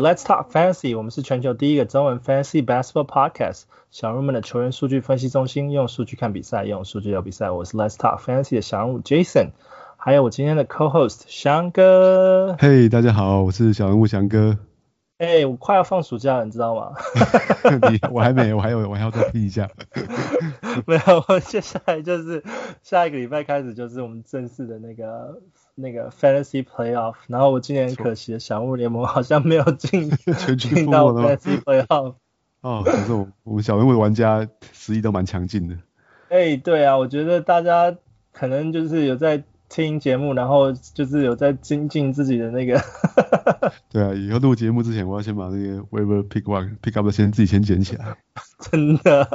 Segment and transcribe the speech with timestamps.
[0.00, 0.96] Let's talk fantasy.
[0.96, 3.64] 我们是全球第一个中文 fantasy basketball podcast。
[3.90, 7.50] 小人物们的球员数据分析中心，用数据看比赛，用数据聊比赛。
[7.50, 9.50] 我是 Let's Talk Fantasy 的小人物 Jason，
[9.98, 12.56] 还有我今天的 co-host 翔哥。
[12.58, 14.56] Hey，大家好，我是小人物翔哥。
[15.18, 16.92] 哎，我快要放暑假了，你知道吗？
[17.90, 19.68] 你我还没，我还有，我还要再拼一下。
[20.86, 22.42] 没有，我接下来就是
[22.82, 25.42] 下一个礼拜开始就是我们正式的那个
[25.80, 27.14] 那个 Fantasy Playoff。
[27.26, 30.10] 然后我今年很可惜的小物联盟好像没有进
[30.58, 32.14] 进到 Fantasy Playoff。
[32.60, 35.76] 哦，可是我 我们小人物的玩家实力都蛮强劲的。
[36.28, 37.96] 哎，对啊，我觉得大家
[38.32, 39.42] 可能就是有在。
[39.70, 42.78] 听节目，然后就是有在精进自己的那个。
[43.88, 48.16] 对啊，以后录节目之前，我要先把那个 waiver pick one pick up 先自己先捡起来。
[48.58, 49.26] 真的，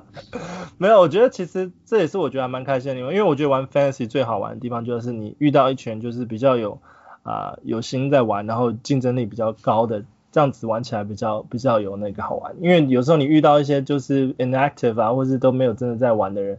[0.78, 6.80] 没有，我觉得其实这也是我觉得还蛮开心的，因为我觉得玩 fantasy 最好玩的地方就是你遇到一群就是比较有
[7.22, 12.56] 啊、呃、有心在玩，然后竞争力比较高的，这样子玩起来比较比较有那个好玩。
[12.60, 16.58] 因为有时候你遇到一些就是 inactive 啊，或是都没有真的在玩的人。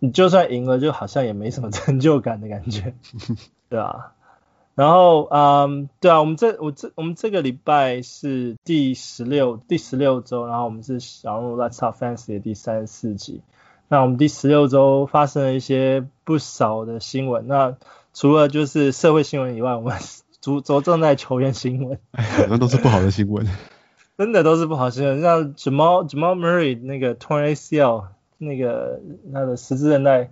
[0.00, 2.94] 你就算赢了，就好像也没什么成就感的感觉，
[3.68, 4.12] 对啊。
[4.74, 13.42] 然后，嗯，对啊，我们这我这我们这个礼拜是第十六第十六周，然后我们是小人物 Let's Talk Fantasy 的第三十四集。
[13.88, 17.76] 那我们第十六周发生了一些不少的新闻，那
[18.14, 19.96] 除了就是社会新闻以外，我们
[20.40, 21.98] 主着重在球员新闻。
[22.12, 23.48] 哎， 那都是不好的新闻。
[24.16, 28.04] 真的都是不好新闻，像 Jamal Jamal Murray 那个 torn ACL。
[28.38, 29.00] 那个
[29.32, 30.30] 他的十字韧带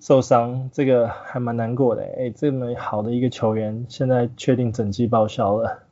[0.00, 2.02] 受伤，这个还蛮难过的。
[2.02, 5.84] 哎，这么好的一个球员，现在确定整季报销了。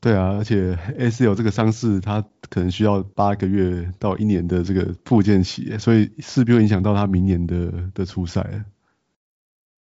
[0.00, 8.64] 对啊，而且 ACL 这个伤势，他可能需要八个月到一年的这个复健期，所以势必会影响到他明年的的出赛。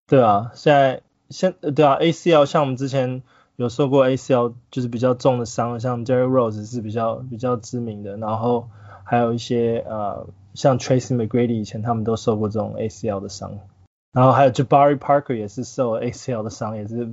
[0.08, 3.24] 对啊，现在现对啊，ACL 像我们之前
[3.58, 8.70] 有受过 ACL 就是比较重的伤，像 Derrick Rose 是比较比较知名的，然后
[9.04, 10.28] 还有一些呃。
[10.54, 13.60] 像 Tracy McGrady 以前他们都受过这种 ACL 的伤，
[14.12, 17.10] 然后还有 Jabari Parker 也是受 ACL 的伤，也是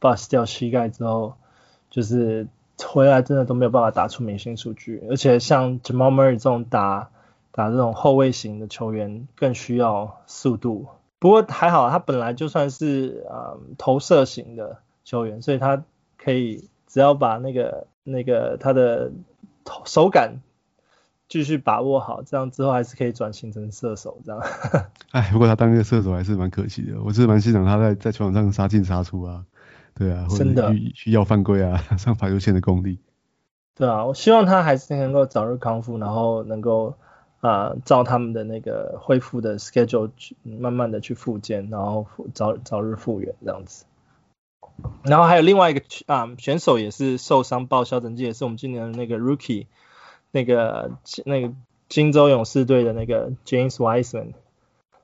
[0.00, 1.34] bust 掉膝盖之后，
[1.90, 2.48] 就是
[2.82, 7.10] 回来真的都没有办法打出明星数据，而且像 Jamal Murray 这种打
[7.52, 15.84] 打这种后卫型的球员更需要速度，不过还好他本来就算是呃投射型的球员，所以他
[16.16, 19.12] 可以只要把那个那个他的
[19.84, 20.40] 手感。
[21.30, 24.42] 继续把握好，这样之后还是可以转型成射手这样。
[25.12, 29.44] 哎，不过他当一个射手还是蛮可惜的，我是蛮欣赏他在 在球场上杀进杀出啊，
[29.94, 32.98] 对啊，真的需需要犯规啊， 上罚球线的功力。
[33.76, 36.96] 对啊，我希望他还是能够早日康复，然后能够
[37.40, 43.84] 啊、呃、照他们的那个恢复的 schedule 去慢慢的去复健，然后早早日复原这样子。
[45.04, 49.66] 然后还有另外一个啊选手也是受伤报销整季，也是我们今年的那个 rookie。
[50.32, 50.92] 那个
[51.24, 51.52] 那个
[51.88, 54.34] 金州勇士队的那个 James Wiseman，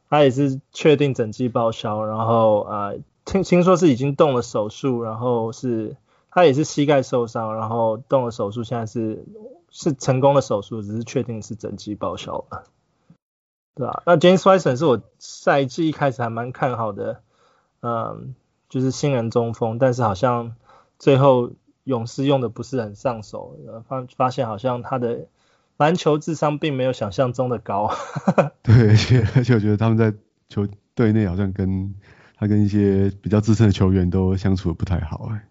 [0.09, 5.97] 他也是确定整季报销，然后啊、呃、听听说是已经动了手术，然后是
[6.31, 9.25] 他也是膝盖受伤，然后动了手术，现在是
[9.71, 12.65] 是成功的手术，只是确定是整季报销了，
[13.75, 14.03] 对吧？
[14.07, 17.21] 那 James Wiseman 是我赛季一开始还蛮看好的，
[17.81, 18.35] 嗯，
[18.69, 20.55] 就是新人中锋，但是好像
[20.99, 21.51] 最后。
[21.87, 23.57] 勇士用的不是很上手，
[23.89, 25.29] 发发现好像他的
[25.77, 27.93] 篮球智商并没有想象中的高。
[28.63, 30.13] 对，而且而且我觉得他们在
[30.49, 30.67] 球
[30.97, 31.95] 队内好像跟
[32.37, 35.47] 他跟一些比较资深的球员都相处的不太好哎。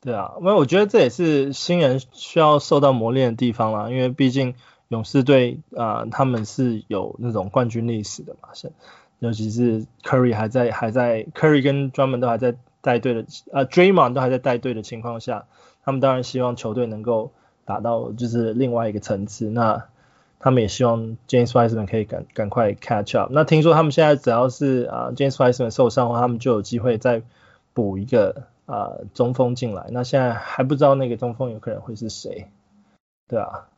[0.00, 4.54] 对啊，因为我觉得这也是新人需要受到磨练的地方啦，因为毕竟
[4.88, 8.72] 勇士队啊、呃，他们是有那种冠军历史的嘛，是
[9.18, 12.56] 尤其是 Curry 还在还在 Curry 跟 Drummond 都还在。
[12.82, 15.46] 带队的呃，Draymond 都还在带队的情况下，
[15.84, 17.32] 他们当然希望球队能够
[17.64, 19.48] 打到就是另外一个层次。
[19.48, 19.84] 那
[20.38, 23.30] 他们也希望 James Wiseman 可以赶赶快 catch up。
[23.32, 27.22] 那听说他们现在只要是啊、呃、James Wiseman 受伤的话，他们就有机会再
[27.72, 29.86] 补一个啊、呃、中锋进来。
[29.90, 32.48] 那现在还不知道那个中锋有可能会是谁，
[33.28, 33.68] 对啊。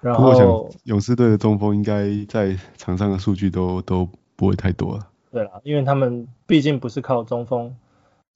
[0.00, 5.08] 然后勇士队的中锋应该在场上的数据都都不会太多了。
[5.36, 7.76] 对了，因为他们毕竟不是靠中锋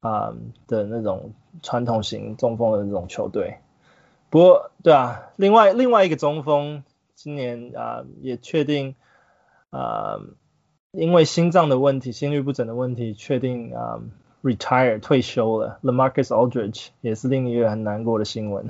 [0.01, 0.35] 啊、
[0.67, 1.33] 的那种
[1.63, 3.57] 传统型中锋的那种球队。
[4.29, 8.97] 不过，对啊，另外另外一个中锋今年啊、也确定
[9.71, 10.19] 啊、
[10.91, 13.99] 因为心脏的问题、心律不整的问题，确定啊、
[14.43, 15.79] retire 退休了。
[15.83, 18.69] LaMarcus Aldridge 也是另一个很难过的新闻。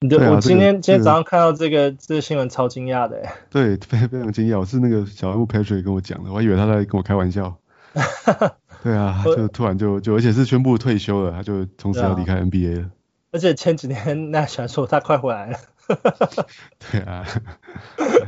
[0.00, 3.22] 对，对啊、我今天、这个、今天早上看到这个这个新闻，超惊讶的。
[3.50, 7.54] 对，非非常惊讶，我是那个小人物 Patrick 跟我讲的，我还以为他在跟我开玩笑。
[8.82, 12.82] 对啊，就突然就就而且是宣布退休了，他就从此要离开 NBA 了。
[12.84, 12.90] 啊、
[13.32, 15.58] 而且前几天那传说他快回来了。
[16.90, 17.26] 对啊，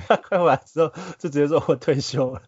[0.09, 2.43] 他快回来之后就直接说我退休了。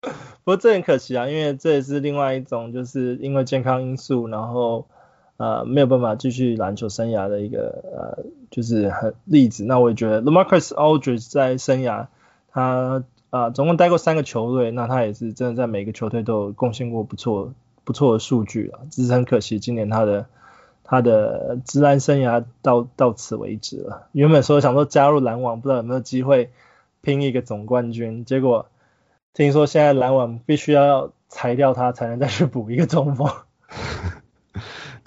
[0.00, 0.12] 不
[0.44, 4.88] 过这很可惜啊，因为这也是另外一种就是因为健康因素，然后
[5.36, 9.64] 呃没有办法继续篮球生涯的一个呃就是很例子。
[9.64, 12.06] 那我也觉得 LaMarcus Aldridge 在生涯
[12.50, 13.04] 他。
[13.30, 17.52] 啊，总共待过三个球队，那他也是真的在每个球队都有贡献过不错
[17.82, 18.82] 不错的数据了。
[18.92, 20.26] 只是很可惜，今年他的
[20.84, 24.06] 他的职篮生涯到到此为止了。
[24.12, 26.52] 原本说想说加入篮网，不知道有没有机会
[27.00, 28.66] 拼一个总冠军，结果
[29.32, 33.28] 听说现在篮网必须要裁掉他，才能再去补一个中锋。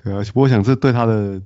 [0.07, 1.41] 对啊，不过我想这对他的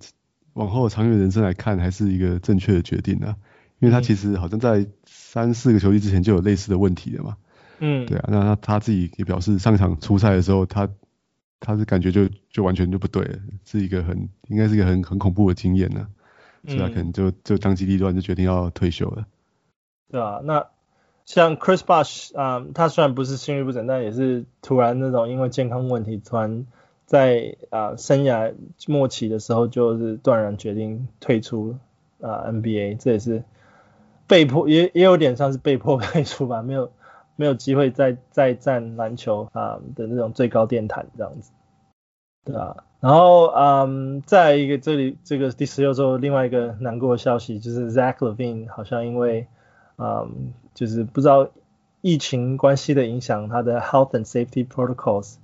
[0.54, 3.36] 往后长远人生来看，还是一个正确的决定啊，
[3.80, 4.88] 因为他其实好像在。
[5.34, 7.38] 三四个球季之前就有类似的问题了嘛？
[7.80, 10.90] 嗯，对啊，那他他自己也表示，上场出赛的时候，他
[11.62, 16.10] 他是感觉就就完全就不对了，是一个很应该是一个很很恐怖的经验呢，
[16.68, 19.26] 所以他可能就就当机立断就决定要退休了。
[20.10, 20.68] 对啊，那
[21.24, 26.66] 像 Chris Bosh 啊、呃，他虽然不是心律不整，但也是突然那种因为健康问题，突然
[27.12, 28.54] 在啊、生涯
[28.88, 31.76] 末期的时候就是断然决定退出
[32.22, 33.44] 啊、NBA，这也是。
[34.28, 36.90] 被迫也也有点像是被迫退出吧， 没有
[37.36, 41.52] 没有机会再再战篮球啊的那种最高殿堂这样子，
[42.46, 49.48] 对啊，然后嗯，再一个这里这个第十六周另外一个难过的消息就是 Zach Levine 好像因为
[49.98, 51.50] 嗯就是不知道
[52.00, 55.36] 疫情关系的影响，他的 Health and Safety Protocols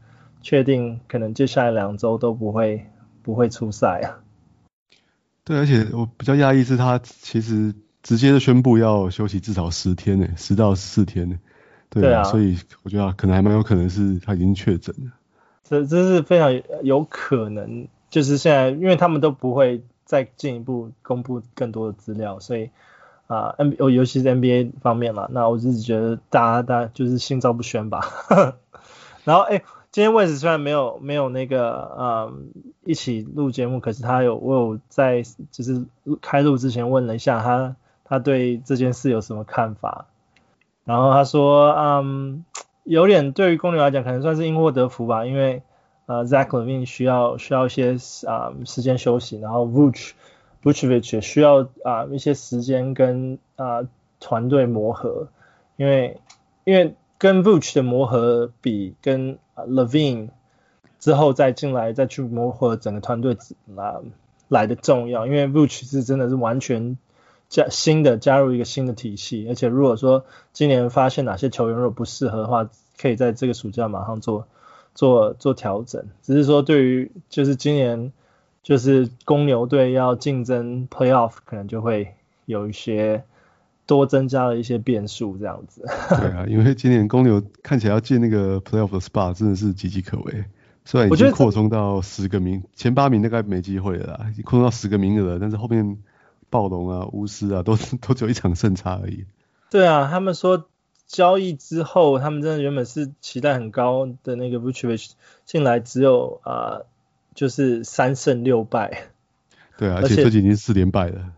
[0.42, 2.86] 确定可能接下来两周都不会
[3.24, 4.20] 不会出赛啊。
[5.44, 7.74] 对，而且我比较讶异是他其实。
[8.04, 11.38] 直接就宣布要休息至少十天呢，十到十四天呢。
[11.90, 15.12] 对，对啊，所以我觉得可能还蛮有可能是他已经确诊了。
[15.66, 22.70] 这这是非常有可能，就是现在因为他们都不会再进一步公布更多的资料，所以
[23.26, 28.08] 啊，N 尤其是 NBA 方面嘛，那我自己觉得大家大家就是心照不宣吧。
[29.26, 32.52] 然后哎，今天 Wes 虽然没有没有那个嗯
[32.84, 35.86] 一起录节目，可是他有我有在就是
[36.22, 37.76] 开录之前问了一下他。
[38.10, 40.06] 他对这件事有什么看法？
[40.86, 42.46] 然后他说，嗯，
[42.86, 45.62] 有点对于公牛来讲，可能算是因祸得福吧，因为
[46.06, 50.12] 呃，Zach Levine 需要需要一些啊、时间休息，然后 Vooch
[50.64, 53.88] Vucevic 也需要啊、呃、一些时间跟啊、呃、
[54.22, 55.28] 团队磨合，
[55.76, 56.22] 因为
[56.64, 60.30] 因为跟 Vooch 的磨合比跟 LaVine
[61.00, 63.38] 之后再进来再去磨合整个团队
[63.76, 64.02] 啊
[64.48, 66.98] 来的重要，因为 Vooch 是真的是完全。
[67.50, 74.46] 加新的加入一个新的体系，而且如果说今年发现哪些球员如果不适合的话，可以在这个暑假马上做
[74.94, 76.10] 做做调整。
[76.22, 78.12] 只是说对于就是今年
[78.64, 83.24] 就是公牛队要竞争 playoff，可能就会有一些
[83.88, 85.84] 多增加了一些变数这样子。
[86.10, 90.46] 对啊， 因为今年公牛看起来要进那个 playoff 的 spot 真的是岌岌可危，
[90.86, 95.98] 虽然已经扩充到十个名，前八名大概没机会了啦，已经扩充到十个名额了，但是后面。
[96.50, 99.26] 暴龙啊，巫师啊，都 都只有一场胜差而已。
[99.70, 100.70] 对啊，他们说
[101.06, 105.10] 交易之后，他们真的原本是期待很高的那个 Vucevic
[105.44, 106.86] 进来，只有啊、呃，
[107.36, 109.10] 就是三胜六败。
[109.78, 111.34] 对啊，而且最近已经四连败了。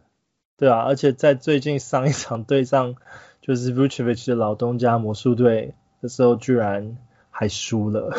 [0.60, 2.96] 对啊，而且在最近上一场对上
[3.42, 6.98] 就是 Vucevic 的老东家魔术队的时候，居然
[7.32, 8.14] 还输了。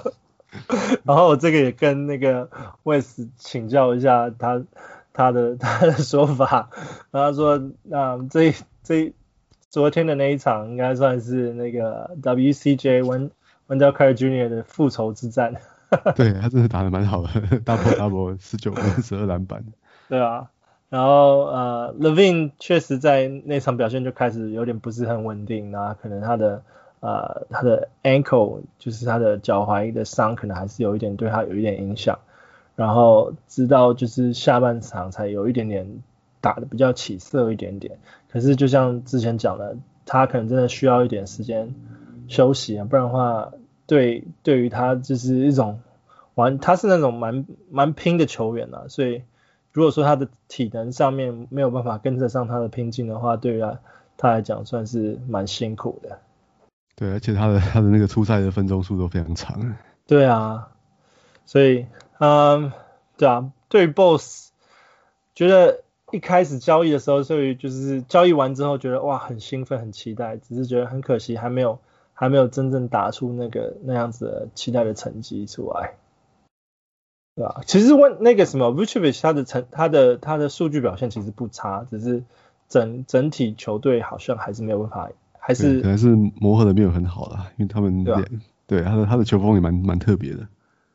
[1.04, 2.48] 然后我这个也跟那个
[2.84, 4.64] Wes 请教一下他。
[5.18, 6.68] 他的他的说法，
[7.10, 9.14] 然后他说，那、嗯、这这
[9.70, 14.50] 昨天的那一场应该算是那个 WCJ Wendell Carter Jr.
[14.50, 15.54] 的复仇之战。
[16.14, 17.28] 对，他真的打的蛮好的，
[17.64, 19.64] double double 十九分十二篮板。
[20.10, 20.50] 对啊，
[20.88, 26.62] 然后呃，Levine 确实在那场表现就开始有点不是很稳定，然后可能他的
[27.00, 32.18] 呃他的 ankle 就是他的脚踝的伤，可能还是有一点对他有一点影响。
[32.76, 36.02] 然后直到就是下半场才有一点点
[36.42, 37.98] 打得比较起色一点点，
[38.30, 41.74] 可是就像之前讲的，他可能真的需要一点时间
[42.28, 43.50] 休息啊，不然的话，
[43.86, 45.80] 对对于他就是一种
[46.34, 49.22] 玩，他是那种蛮蛮拼的球员啊，所以
[49.76, 53.78] 如果说他的体能上面没有办法跟得上他的拼劲的话，对于他
[54.16, 56.18] 他来讲算是蛮辛苦的。
[56.96, 59.76] 对，而且他的他的那个出赛的分钟数都非常长。
[60.06, 60.70] 对啊，
[61.44, 61.86] 所以。
[62.18, 62.72] 嗯，
[63.18, 64.52] 对啊，对于 Boss，
[65.34, 71.78] 觉得一开始交易的时候，所以就是交易完之后觉得哇很兴奋很期待，只是觉得很可惜还没有
[72.14, 75.96] 还没有真正打出那个那样子的期待的成绩出来，
[77.36, 77.60] 对吧？
[77.66, 82.24] 其实问那个什么 Vucevic 他的成他的他的数据表现其实不差，只是
[82.68, 86.08] 整整体球队好像还是没有办法，还是可能是
[86.40, 88.24] 磨合的没有很好啦，因为他们对，
[88.66, 90.48] 对他的他的球风也蛮蛮特别的。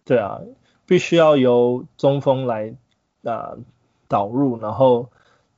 [0.04, 0.42] 对啊，
[0.86, 2.76] 必须要由中锋来
[3.24, 3.60] 啊、呃、
[4.10, 5.10] 导入，然后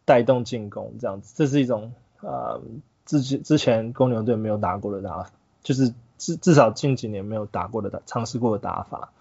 [0.06, 2.60] 带动进攻这样子，这是一种啊
[3.06, 5.30] 之前之前公牛队没有打过的打法。
[5.64, 9.14] 就是至至少近几年没有打过的打尝试过的打法，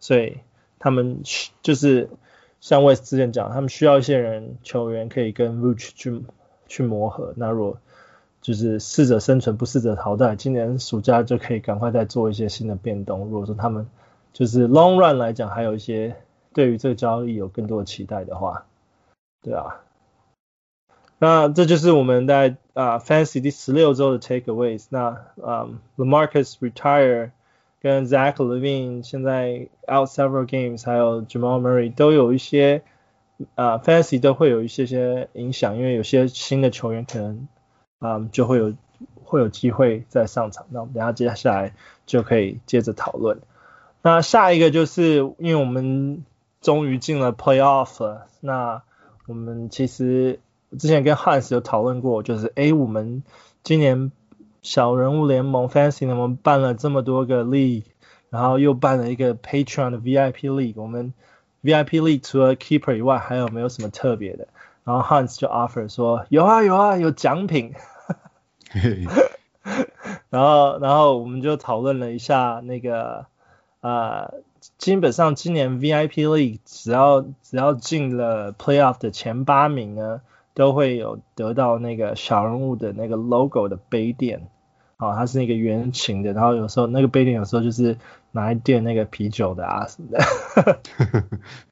[0.00, 0.38] 所以
[0.84, 1.22] 他们
[1.62, 2.10] 就是
[2.60, 6.22] 像 Wes 之前讲，他们需要一些人球员可以跟 Vooch 去
[6.68, 7.32] 去磨合。
[7.36, 7.78] 那如果
[8.42, 13.20] 就是适者生存，不适者淘汰，今年暑假就可以赶快再做一些新的变动。
[13.20, 13.88] 如果说他们
[14.34, 16.16] 就是 Long Run 来讲，还有一些
[16.52, 18.66] 对于这个交易有更多的期待的话，
[19.40, 19.80] 对啊。
[21.18, 24.84] 那这就是我们在啊、Fancy 第十六周的 Takeaways。
[24.90, 27.30] 那啊、um,，LaMarcus retire
[27.84, 32.82] 跟 Zach Levine 现在 out several games，还有 Jamal Murray 都有一些
[33.54, 37.46] 啊、Fantasy 都会有一些些影响，因为有些新的球员可能
[37.98, 38.72] 啊、就会有
[39.22, 40.64] 会有机会再上场。
[40.70, 41.74] 那我们等下接下来
[42.06, 43.42] 就可以接着讨论。
[44.00, 46.24] 那下一个就是因为我们
[46.62, 48.82] 终于进了 Playoff，那
[49.26, 50.40] 我们其实。
[50.76, 53.22] 之前跟 Hans 有讨论过，就是诶，我们
[53.62, 54.10] 今年
[54.64, 57.84] 小人物联盟 Fantasy 联盟办了这么多个 League，
[58.30, 61.14] 然后又办了一个 Patreon 的 VIP League，我们
[61.62, 64.48] VIP League 除了 Keeper 以外，还有没有什么特别的？
[64.82, 67.74] 然后 Hans 就 offer 说有啊有啊有奖品，
[70.30, 73.26] 然后然后我们就讨论了一下那个
[73.80, 74.34] 啊、呃，
[74.78, 80.22] 基本上今年 VIP League 只要只要进了 Playoff 的前八名呢。
[80.56, 84.46] 都会有得到那个小人物的那个 logo 的杯垫，
[84.96, 87.96] 啊，它是那个圆形的，然后有时候那个杯垫有时候就是
[88.32, 90.20] 拿来垫那个啤酒的啊什么的，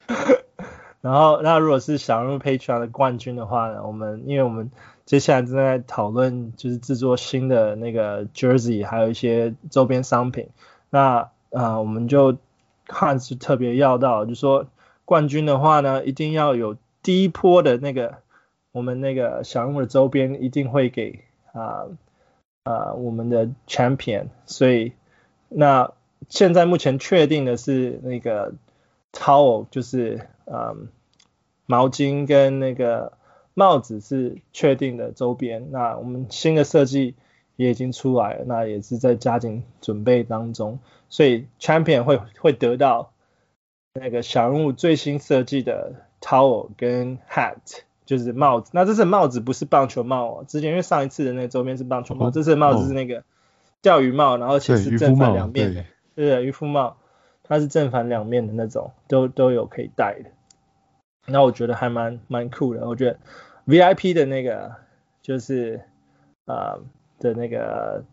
[1.01, 4.71] 然后那如果是小人物 Patreon 的冠军的话呢，我们因为我们
[5.05, 10.49] 接下来正在讨论就是制作新的那个 Jersey，还有一些周边商品，
[10.89, 12.37] 那啊我们就
[12.85, 14.67] 看是特别要到，就是说
[15.05, 18.21] 冠军的话呢，一定要有第一波的那个。
[18.73, 21.19] 我们那个小入的周边一定会给
[21.51, 21.91] 啊啊、呃
[22.63, 24.93] 呃、我们的 champion，所以
[25.49, 25.91] 那
[26.29, 28.53] 现在目前确定的是那个
[29.11, 30.87] towel 就是嗯
[31.65, 33.17] 毛巾跟那个
[33.53, 37.15] 帽子是确定的周边，那我们新的设计
[37.55, 40.79] 也已经出来了，那也是在加紧准备当中，
[41.09, 43.11] 所以 champion 会会得到
[43.93, 47.83] 那个小人物最新设计的 towel 跟 hat。
[48.05, 53.23] 就是帽子，那这次帽子不是棒球帽哦，之前因为上一次的那个周边是棒球帽，哦、这次的帽子是那个
[53.81, 56.97] 钓鱼帽，然后其实是正反两面的，对的，渔夫帽，
[57.43, 60.29] 它是正反两面的那种，都都有可以戴的。
[61.25, 63.17] 那我觉得还蛮蛮酷的，我觉得
[63.65, 64.73] VIP 的那个
[65.21, 65.81] 就是
[66.45, 66.81] 啊、呃、
[67.19, 68.03] 的那个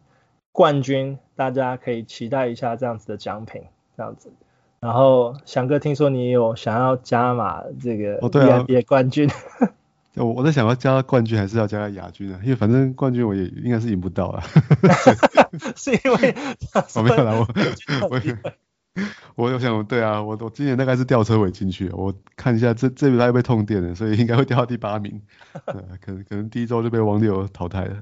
[0.52, 3.64] 冠军，大家可以期待一下这样子的奖品，
[3.96, 4.32] 这样子。
[4.78, 9.28] 然后翔哥听说你有想要加码这个 VIP 的冠军。
[9.28, 9.68] 哦
[10.14, 12.40] 我我在想要加冠军还是要加亚军啊？
[12.42, 14.42] 因为反正冠军我也应该是赢不到了。
[15.76, 16.34] 是因为
[16.94, 17.46] 我没有啦，我
[18.08, 18.20] 我
[19.36, 25.22] 我我想对啊，我我今年大概是吊车尾进去，我看一下这这礼拜被痛电了，所以应该会掉到第八名。
[26.00, 27.96] 可能可能第一周就被王六淘汰了。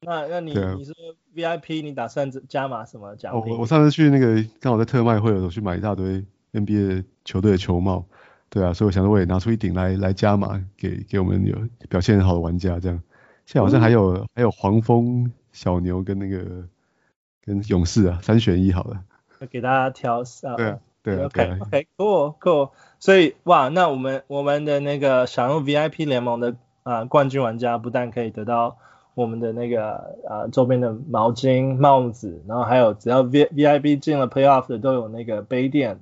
[0.00, 0.94] 那那你、啊、你说
[1.34, 3.52] VIP 你打算加码什么奖品？
[3.52, 8.04] 我我上次去那个刚好在特卖会的时候去买一大堆 NBA 球队的球帽。
[8.50, 11.54] 对啊，所以我想说我也拿出一顶来来加码，给给我们有
[11.90, 12.98] 表现很好的玩家这样。
[13.44, 16.66] 现在好像还有、嗯、还有黄蜂、小牛跟那个
[17.44, 19.02] 跟勇士啊，三选一好了。
[19.50, 20.56] 给大家挑啊。
[20.56, 21.26] 对啊，对啊。
[21.26, 22.70] OK OK cool cool。
[22.98, 28.78] 所以哇，那我们我们的那个想用 VIP 联盟的啊、呃、冠军玩家，不但可以得到
[29.14, 36.00] 我们的那个啊、呃、周边的毛巾、帽子，然后还有只要 V VIP 进了 Playoff 的都有那个杯垫，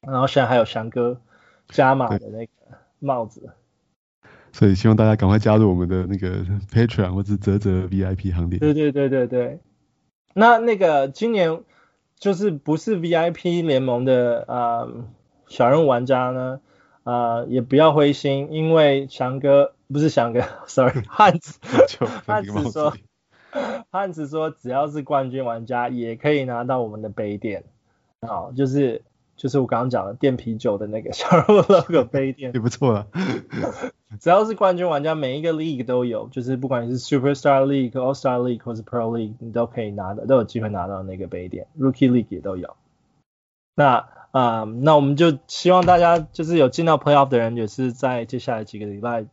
[0.00, 1.20] 然后现在还有翔哥。
[1.68, 2.52] 加码的那个
[2.98, 3.50] 帽子，
[4.52, 8.58] 所以希望大家赶快加入我们的那个 Patreon 或者泽泽 VIP 行列。
[8.58, 9.60] 对对对对对。
[10.34, 11.62] 那那个今年
[12.18, 15.04] 就是不是 VIP 联盟的啊、呃、
[15.46, 16.60] 小人物玩家呢
[17.04, 21.58] 啊、呃、也不要灰心，因为翔哥不是翔哥， sorry 汉子
[22.26, 22.94] 汉子说
[23.90, 27.64] 汉子说只要是冠军玩家也可以拿到我们的杯垫，
[28.26, 29.02] 好就是。
[29.38, 33.06] 就是我刚刚讲的电啤酒的那个 小人物 logo 杯垫，也不错啊。
[34.20, 41.66] 只要是冠军玩家，每一个 league 都有，就是不管你是 Superstar League、All Star League 或是 Pro League，你都可以拿的，都有机会拿到那个杯垫。
[41.78, 42.74] Rookie League 也都有。
[43.74, 49.26] 那啊、呃，那我们就希望大家就是有进到 Playoff 的人，也是在接下来几个礼拜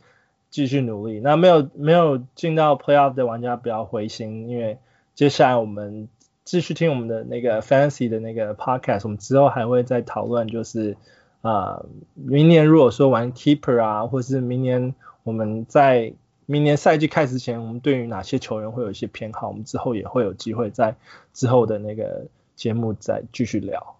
[0.51, 1.19] 继续努力。
[1.19, 4.77] 那没有没有进到 Playoff 的玩家不要灰心，因为
[5.15, 6.09] 接下来我们
[6.45, 10.95] 继续听我们的那个 Fancy 的那个 Podcast，我们之后还会再讨论，就是
[11.41, 11.83] 啊、
[12.13, 16.13] 明年如果说玩 Keeper 啊，或是明年我们在
[16.45, 20.95] 明年赛季开始前，我们对于哪些球员会有一些偏好，我们之后也会有机会在
[21.33, 23.95] 之后的那个节目再继续聊。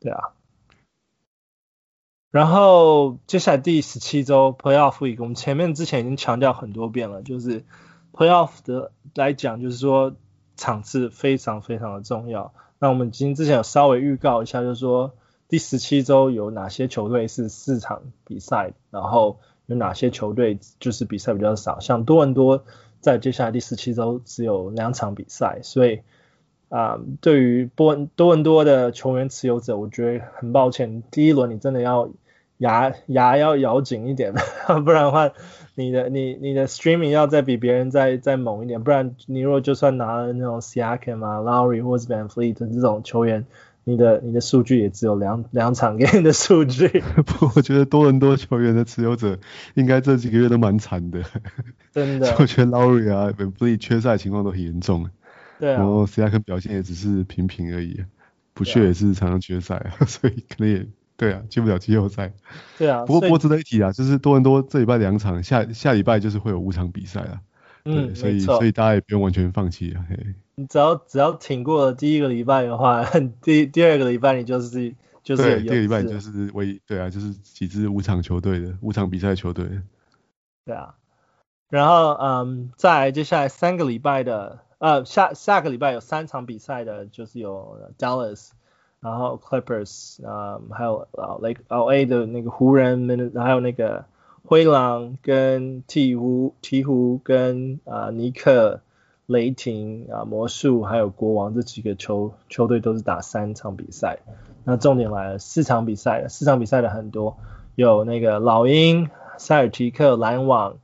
[0.00, 0.32] 对啊，
[2.30, 7.64] 然后接下来第十七周 Playoff Week，我们前面之前已经强调很多遍了，就是
[8.12, 10.14] Playoff 的来讲，就是说
[10.58, 12.52] 场次非常非常的重要。
[12.78, 15.14] 那我们今天之前有稍微预告一下，就是说
[15.48, 22.64] 第十七周有哪些球队是四场比赛，然后有哪些球队就是比赛比较少，像多伦多
[23.00, 26.00] 在接下来第十七周只有两场比赛，所以。
[26.70, 32.10] 啊、对于波多伦多的球员持有者，我觉得很抱歉，第一轮你真的要
[32.58, 34.32] 牙牙要咬紧一点，
[34.84, 35.30] 不然的话，
[35.74, 43.46] 你的你你的 streaming 要再比别人再再猛一点，不然你如果就算拿了那种 Siakam 啊、Lowry 或者 Van Fleet 这种球员，
[43.84, 46.88] 你的你的数据也只有两两场给你的数据。
[47.24, 49.38] 不，我觉得多伦多球员的持有者
[49.74, 51.22] 应该这几个月都蛮惨的，
[51.92, 52.34] 真的。
[52.40, 55.08] 我觉得 Lowry 啊、Van Fleet 缺赛情况都很严重。
[55.60, 58.04] 对啊，然后斯亚克表现也只是平平而已，
[58.52, 60.86] 不缺也是常常缺赛，啊、所以可能也
[61.18, 62.32] 对啊，进不了季后赛。
[62.78, 67.40] 对啊，不过不过值得一提啊，就是多伦多这礼拜两场，下下礼拜就是会有五场比赛啊。
[67.84, 70.06] 嗯，所以所以大家也不用完全放弃啊。
[70.08, 70.16] 嘿，
[70.54, 73.04] 你只要只要挺过了第一个礼拜的话，
[73.42, 79.68] 第第二个礼拜你就是就是有第二个礼拜你就是唯一对啊，就是几支五场球队的五场比赛球队。
[80.64, 80.94] 对啊，
[81.68, 84.60] 然后嗯，再接下来三个礼拜的。
[84.78, 88.50] 呃，下下个礼拜有三场比赛的，就是有 Dallas，
[89.00, 94.04] 然后 Clippers，啊、还有呃 Lake LA 的那个湖人，还有那个
[94.44, 98.80] 灰狼跟鹈鹕，鹈鹕跟啊、呃、尼克、
[99.26, 104.18] 雷霆啊、呃、魔术还有国王这几个球球队都是打三场比赛。
[104.64, 107.36] 那重点来了，四场比赛，四场比赛的很多，
[107.74, 110.78] 有那个老鹰、塞尔提克、篮网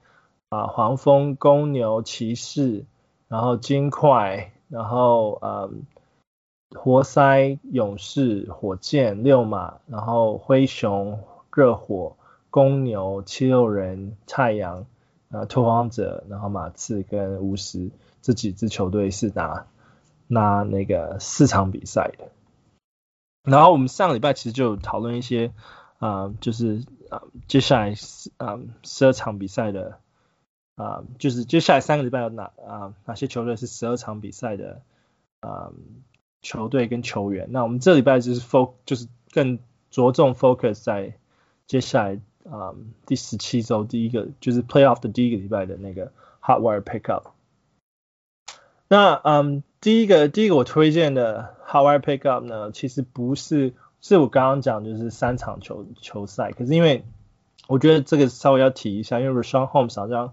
[0.49, 2.85] 啊、呃、黄蜂、公牛、骑士。
[3.27, 5.83] 然后金块，然后嗯，
[6.75, 11.21] 活塞、勇士、火箭、六马，然后灰熊、
[11.55, 12.17] 热火、
[12.51, 14.85] 公牛、七六人、太阳，
[15.31, 19.67] 啊，拓荒者，然后马刺跟巫师这几支球队是拿
[20.27, 22.29] 拿那个四场比赛的。
[23.45, 25.53] 然后我们上个礼拜其实就讨论一些
[25.99, 27.95] 啊、就是啊、接下来
[28.37, 29.99] 啊十二场比赛的。
[30.77, 34.83] 啊、就是接下来三个礼拜有哪啊、哪些球队是十二场比赛的
[35.39, 35.71] 啊、
[36.45, 37.49] 球队跟球员？
[37.51, 39.59] 那我们这礼拜就是 focus 就是更
[39.91, 41.15] 着重 focus 在
[41.67, 42.73] 接下来啊、
[43.05, 47.33] 第十七周第一个就是 playoff 的第一个礼拜的那个 hot wire pickup。
[48.87, 57.05] 那嗯，第一个第一个我推荐的 hot wire pickup 呢，其实不是是我刚刚讲就是三场球球赛，可是因为
[57.67, 60.33] 我觉得这个稍微要提一下，因为 Richaun Holmes 好像。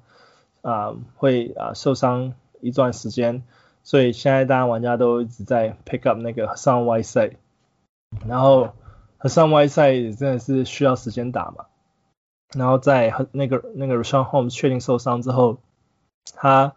[0.63, 3.41] 啊、会啊、受伤一段时间，
[3.83, 7.33] 所以现在大家玩家都一直在 pick up 那个 Hassan Y side，
[8.27, 8.69] 然后
[9.19, 11.65] Hassan Whiteside 真的是需要时间打嘛，
[12.55, 15.57] 然后在那个那个 Richaun Holmes 确定受伤之后，
[16.35, 16.73] 他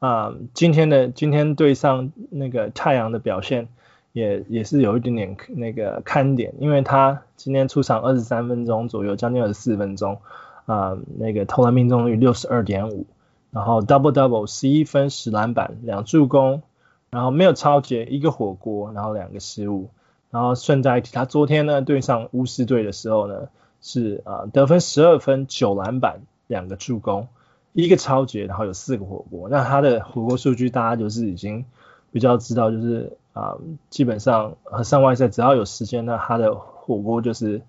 [0.00, 3.68] 啊、今天的今天对上那个太阳的表现
[4.12, 10.20] 也也是有一点点那个看点，因为他今天出场二十三分钟左右，将近二十四分钟
[10.66, 13.06] 啊、那个投篮命中率六十二点五。
[13.54, 16.62] 然后 double double 十一分十篮板两助攻，
[17.08, 19.90] 然后没有超截一个火锅，然后两个失误，
[20.32, 23.48] 然后顺带一提，他昨天呢对上巫师队的时候呢
[23.80, 27.28] 是啊、得分十二分九篮板两个助攻
[27.72, 29.48] 一个超截，然后有四个火锅。
[29.48, 31.64] 那他的火锅数据大家就是已经
[32.10, 33.56] 比较知道，就是啊、
[33.88, 37.62] 基本上和上外赛只要有时间，那他的火锅就是。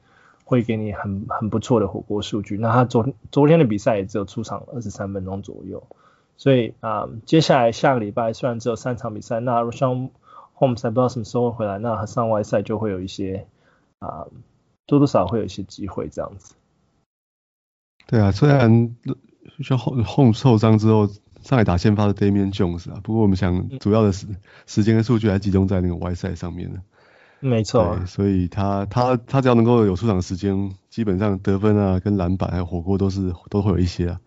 [0.45, 2.58] 会给你很很不错的火锅数据。
[2.58, 5.86] 那他昨昨天的比赛也只有出场二十三分钟左右，
[6.38, 10.12] 所以啊、呃，接下来下个礼拜虽然只有三场比赛，那 Richaun
[10.55, 13.47] Holmes 还不知道什么时候会回来，那他上外赛就会有一些
[13.99, 14.31] 啊、呃，
[14.86, 16.55] 多多少少会有一些机会这样子。
[18.08, 18.95] 对啊，虽然
[19.63, 21.08] 像 Holmes 受伤之后
[21.41, 24.27] 上来打先发的 Damian Jones 啊，不过我们想主要的时
[24.67, 26.81] 时间跟数据还集中在那个外赛上面呢。
[27.45, 34.19] 没错，所以他他他只要能够有出场时间，基本上得分啊、跟篮板还有火锅都是都会有一些啊。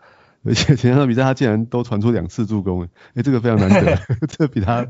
[0.45, 4.85] 而且前两场比赛他竟然都传出两次助攻，哎、欸，这个非常难得， 这比他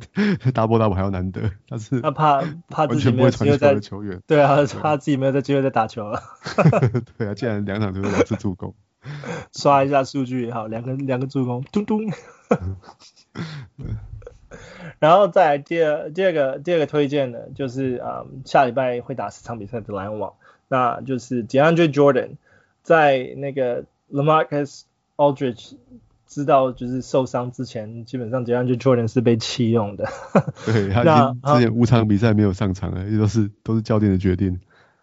[0.52, 1.50] double double 还要难得。
[1.66, 6.20] 他是他怕怕自己没有机会在球员，对啊，怕自己没有在机会再打球了。
[7.16, 8.74] 对啊，竟然两场都有两次助攻，
[9.56, 12.02] 刷一下数据也好，两个两个助攻，咚咚。
[14.98, 20.34] 然后再来第二第二个第二个推荐的，就是啊、嗯，下礼拜会打四场比赛的篮网，
[20.68, 22.30] 那就是 DeAndre Jordan
[22.82, 24.82] 在那个 LaMarcus
[25.16, 25.74] Aldridge
[26.26, 30.08] 知道就是受伤之前，基本上 DeAndre Jordan 是被弃用的。
[30.66, 34.60] 对， 他已经之前五场比赛没有上场了，也都是都是教练的决定。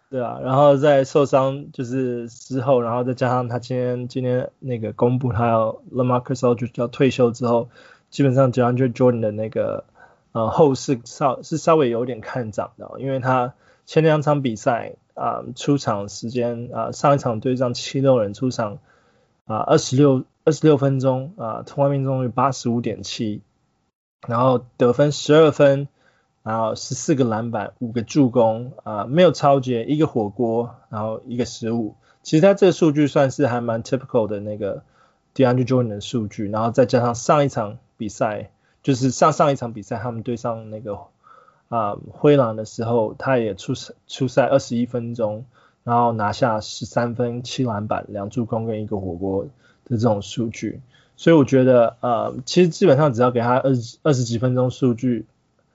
[0.08, 7.68] 对啊，然后在受伤就是之后，然后再加上他今天今天那个公布他要 LaMarcus Aldridge 要退休之后，
[8.10, 9.84] 基本上 DeAndre Jordan 的那个
[10.32, 18.78] 呃后势稍是稍微有点看涨的，因为他前两场比赛啊、出场时间啊、上一场对上七六人出场。
[19.48, 23.42] 啊，二十六二十六分钟啊，投篮命中率八十五点七，
[24.26, 25.86] 然后得分十二分，
[26.42, 31.94] 然后十四个篮板，五个助攻啊，没有抄截，一个火锅，然后一个失误。
[32.24, 34.82] 其实他这个数据算是还蛮 typical 的那个
[35.32, 38.50] DeAndre Jordan 的数据，然后再加上上一场比赛，
[38.82, 40.98] 就是上上一场比赛他们对上那个
[41.68, 45.44] 啊灰狼的时候，他也出赛出赛二十一分钟。
[45.86, 49.50] 然后拿下十三分、七篮板、两助攻跟一个火锅的
[49.90, 50.80] 这种数据，
[51.16, 55.26] 所以我觉得呃，其实基本上只要给他二十二十几分钟数据，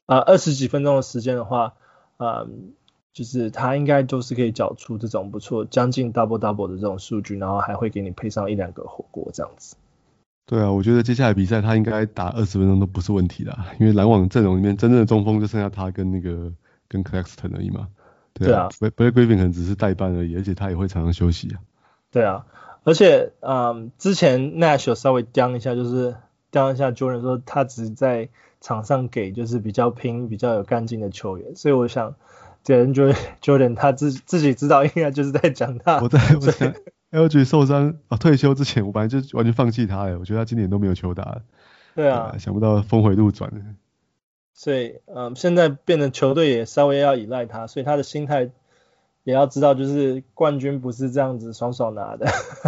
[0.07, 1.75] 啊、呃，二十几分钟的时间的话，
[2.17, 2.45] 呃，
[3.13, 9.77] 就是他应该都是可以缴出这种不错、将近 double double 的这种数据，然后还会给你配上一两个火锅这样子。
[10.51, 16.51] 对啊，我觉得接下来比赛他应该打二十分钟都不是问题的，因为篮网阵容里面真正的中锋就剩下他跟那个
[16.89, 17.87] 跟 Claxton 而已嘛。
[18.33, 21.61] 对啊，Blake Griffin 可能只是代班而已，而且他也会常常休息啊。
[22.11, 22.45] 对啊，
[22.83, 26.17] 而且嗯，之前 Nash 有稍微讲一下，就是
[26.51, 28.27] 讲一下 Jordan 说他只在
[28.59, 32.15] 场上给就是比较拼、比较有干劲的球员，所以我想，
[32.65, 36.01] 这人就 Jordan 他自自己知道应该就是在讲他。
[36.01, 36.75] 我在我在
[37.12, 41.41] LG 受伤啊退休之前，我本来就完全放弃他了，我觉得他今年都没有球打了。
[41.93, 43.52] 对啊，啊，想不到峰回路转。
[44.54, 48.50] 所以，嗯，现在变成球队也稍微要依赖他，所以他的心态
[49.24, 52.28] 也要知道，就是冠军不是这样子爽爽拿的。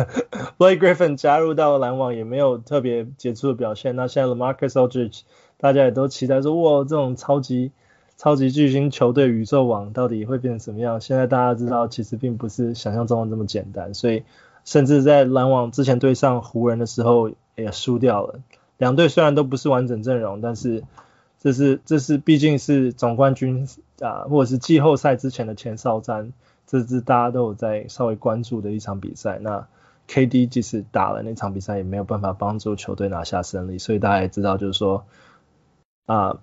[0.57, 5.21] Blake Griffin 加入到篮网也没有特别杰出的表现，那现在 LaMarcus Aldridge
[5.57, 7.71] 大家也都期待说，哇，这种超级
[8.23, 11.01] 超级巨星球队宇宙网到底会变成什么样？
[11.01, 14.23] 现在大家知道，其实并不是想象中的这么简单，所以
[14.63, 18.39] 甚至在篮网之前对上湖人的时候也输掉了。
[18.77, 20.85] 两队虽然都不是完整阵容，但是
[21.37, 23.67] 这是这是毕竟是总冠军
[23.99, 26.31] 啊，或者是季后赛之前的前哨战，
[26.65, 29.37] 这是大家都有在稍微关注的一场比赛。
[29.41, 29.67] 那
[30.07, 35.03] KD 即使打了那场比赛，也没有办法帮助球队拿下胜利，所以大家也知道，就是说
[36.05, 36.39] 啊，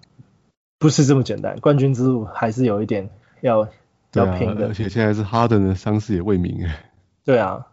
[0.80, 3.08] 不是这么简单，冠军之路还是有一点
[3.40, 3.68] 要
[4.14, 4.66] 要拼的。
[4.66, 6.90] 而且现在是哈登的伤势也未明哎。
[7.24, 7.68] 对啊，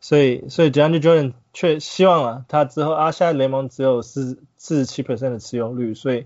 [0.00, 6.24] 所以所以 DeAndre Jordan 却希望啊，他之后啊，现在联盟只有四四十七 percent 的持有率，所以。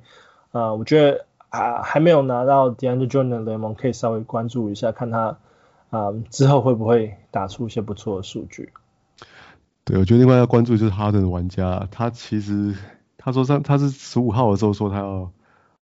[0.52, 5.38] 啊、呃，我觉得啊，还没有拿到 DeAndre Jordan 的联盟，可以稍微关注一下，看他
[5.90, 8.72] 啊、呃、之后会不会打出一些不错的数据。
[9.85, 12.74] 对，我觉得另外要关注就是哈登的玩家，他其实
[13.16, 15.30] 他说上他是十五号的时候说他要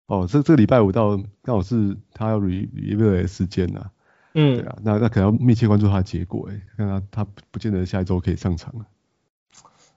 [0.06, 3.90] 哦，这这个礼拜五到刚好是他要 review 的时间呐、啊。
[4.34, 8.86] 嗯，对啊，那那可能要密切关注他的结果哎，看他他不见得下一周可以上场了。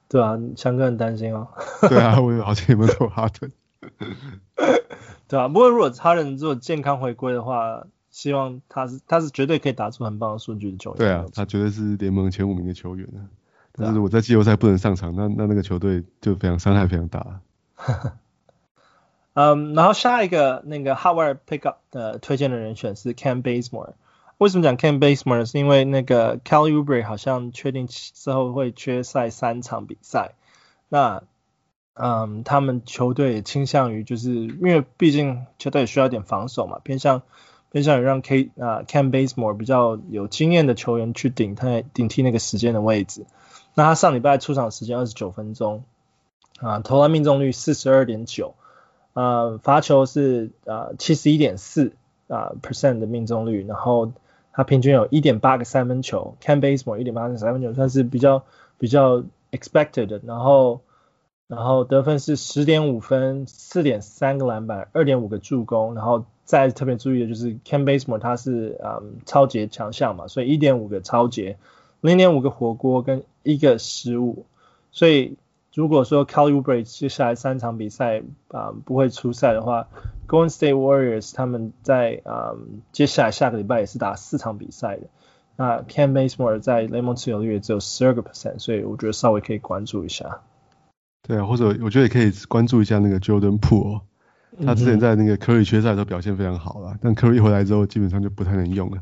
[0.08, 1.48] 对啊，强哥很担心哦。
[1.88, 3.52] 对啊，我好像也没有说哈登。
[5.28, 10.98] 对啊，不过如果他能做健康回归的话，希望他是他是绝对可以打出很棒的数据的球员。
[10.98, 13.28] 对啊，他绝对是联盟前五名的球员啊。
[13.74, 17.42] 但是如果在季后赛不能上场，那那那个球队就非常伤害非常大。
[19.42, 23.94] 嗯，然后下一个那个 Howard Pickup 的推荐的人选是 Ken Bazemore。
[24.38, 25.46] 为什么讲 Ken Bazemore？
[25.50, 30.34] 是因为那个 Kelly Ubre 好像确定之后会缺赛三场比赛。
[30.90, 31.24] 那
[31.94, 37.22] 嗯，他们球队也倾向于就是因为毕竟球队也需要点防守嘛，偏向
[37.72, 43.26] 偏向于让 k 啊 ken Bazemore 比较有经验的球员去顶他顶替那个时间的位置。
[43.74, 45.86] 那他上礼拜出场时间二十九分钟，
[46.60, 48.56] 啊，投篮命中率四十二点九，
[49.14, 51.94] 呃，罚球是啊七十一点四
[52.28, 54.12] 啊 percent 的命中率，然后
[54.54, 58.44] 他平均有一点八个三分球，Kent Bazemore 一点八个三分球算是比较
[58.78, 60.82] 比较 expected 的，然后。
[61.50, 71.58] 然后得分是十点五分，四点三个篮板，二点五个助攻，然后再特别注意的就是 Kent Bazemore 他是嗯抄截强项嘛，所以一点五个抄截，
[72.02, 74.46] 零点五个火锅跟一个失误，
[74.92, 75.38] 所以
[75.74, 79.88] 如果说 Kelly Oubre 接下来三场比赛啊、嗯、不会出赛的话
[80.28, 85.04] ，Golden State Warriors 他们在啊、嗯、接下来下个礼拜也是打四场比赛的，
[85.56, 90.42] 那 Kent Bazemore 在联盟持有率也只有十二个 percent，所以我觉得稍微可以关注一下。
[91.22, 94.02] 对啊，或者我觉得也可以关注一下那个 Jordan Poole，
[94.66, 99.02] 他之前在那个 Curry 缺赛的时候表现非常好了，但 Curry 回来之后基本上就不太能用了。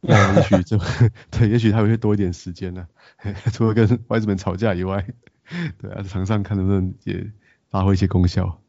[0.00, 0.78] 那也许就
[1.30, 2.86] 对，也许他会多一点时间呢，
[3.52, 5.04] 除了跟 Wiseman 吵架以外，
[5.80, 7.30] 对啊，在场上看能不能也
[7.68, 8.60] 发挥一些功效。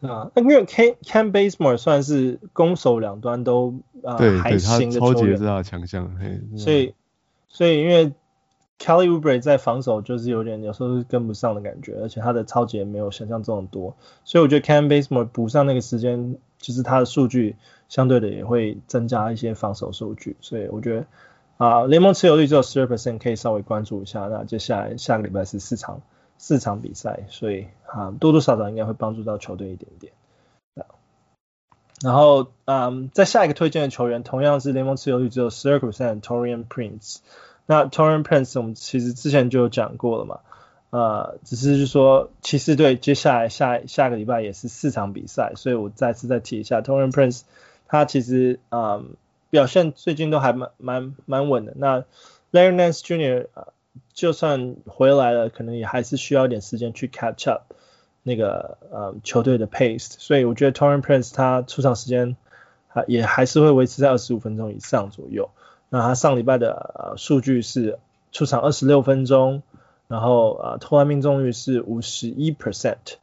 [0.00, 6.94] 对啊，那因为 Kent Kent Bazemore 算是攻守两端都啊、呃、对还行的球员，超级是他的强项，嘿，所以
[7.48, 8.12] 所以因为。
[8.80, 17.56] Kelly Oubre 在防守就是有点有时候是跟不上的感觉，而且他的抄截没有想象中的多，所以我觉得 Kent Bazemore 补上那个时间，就是他的数据
[17.88, 21.04] 相对的也会增加一些防守数据，所以我觉得
[21.58, 24.20] 啊联盟持有率只有十二 percent 可以稍微关注一下。
[24.28, 26.00] 那接下来下个礼拜是四场
[26.38, 30.12] 四场比赛，所以啊多多少少应该会帮助到球队一点点。
[32.00, 37.16] 然后嗯，在下一个推荐的球员同样是联盟持有率只有十二 percent Taurean Prince。
[37.66, 40.38] 那 Taurean Prince 我们其实之前就有讲过了嘛，
[40.90, 47.40] 呃，只是就说骑士队接下来下下个礼拜也是四场比赛，所以我再次再提一下 Taurean Prince，
[47.88, 49.02] 他其实啊
[49.50, 51.72] 表现最近都还蛮蛮蛮稳的。
[51.76, 52.04] 那
[52.52, 53.46] Larry Nance Jr.
[54.12, 57.72] 就算回来了，可能也还是需要一点时间去 catch up
[58.22, 62.36] 那个呃球队的 pace，所以我觉得 Taurean Prince 他出场时间
[62.88, 65.50] 还也还是会维持在二十五分钟以上左右。
[65.88, 67.98] 那他上礼拜的呃数据是
[68.32, 69.62] 出场二十六分钟，
[70.08, 73.16] 然后呃投篮命中率是五十一 percent，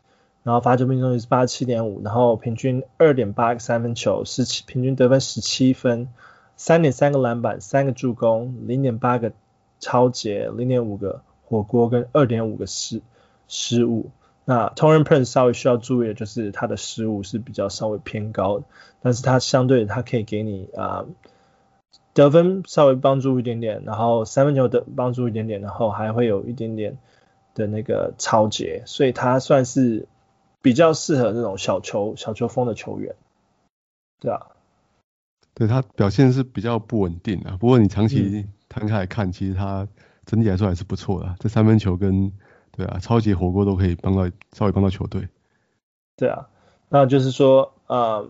[0.45, 6.07] 然后罚球命中率是八十七点五，然后平均二点八个三分球，十七平均得分十七分，
[6.55, 9.31] 三点三个篮板，三个助攻，零点八个
[9.79, 13.01] 超截，零点五个火锅跟二点五个失
[13.47, 14.11] 失误。
[14.45, 18.65] 那 Taurean Prince 稍微需要注意的就是他的失误是比较稍微偏高的，
[19.01, 21.05] 但是他相对他可以给你啊。
[22.13, 26.97] 得分稍微帮助一点点，然后三分球的帮助一点点，然后还会有一点点
[27.55, 30.07] 的那个超截，所以他算是
[30.65, 33.15] 比较适合这种小球小球风的球员，
[34.19, 34.47] 对啊，
[35.53, 39.87] 对他表现是比较不稳定啊，不过你长期摊开来看，嗯、其实他
[40.25, 42.31] 整体来说还是不错的，这三分球跟
[42.71, 45.29] 对啊超级火锅都可以帮到稍微帮到球队，
[46.17, 46.49] 对啊，
[46.89, 48.27] 那就是说呃，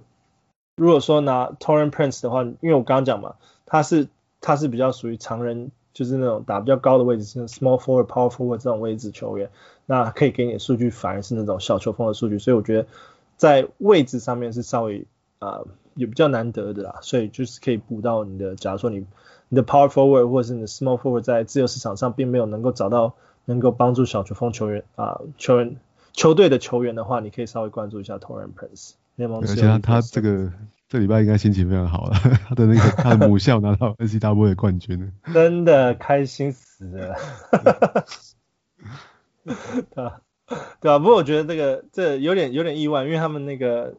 [0.75, 3.35] 如果说拿 torren Prince 的话，因为我刚刚讲嘛。
[3.67, 4.09] 他是
[4.41, 9.49] 他是比较属于常人，就是那种打比较高的位置，是 small forward、power forward 这种位置球员，
[9.85, 12.87] 那可以给你的数据反而是那种小球风的数据，所以我觉得
[13.37, 15.05] 在位置上面是稍微
[15.39, 19.05] 啊、呃、也比较难得的啦，所以就是可以补到你的，假如说你
[19.49, 23.13] 你的 power forward 或者是你的 small forward 在自由市场上并没有能够找到
[23.45, 25.75] 能够帮助小球风球员啊、呃、球员
[26.13, 28.93] 球队的球员的话，你可以稍微关注一下 Taurean Prince。
[29.17, 30.51] 而且他他这个。
[30.87, 32.13] 这礼拜应该心情非常好了，
[32.47, 37.15] 他的那个他的母校拿到 NCAA 的冠军了，真的开心死了。
[39.93, 40.21] 对啊，
[40.81, 43.93] 对啊，不过我觉得这个这有点有点意外，因为他们那个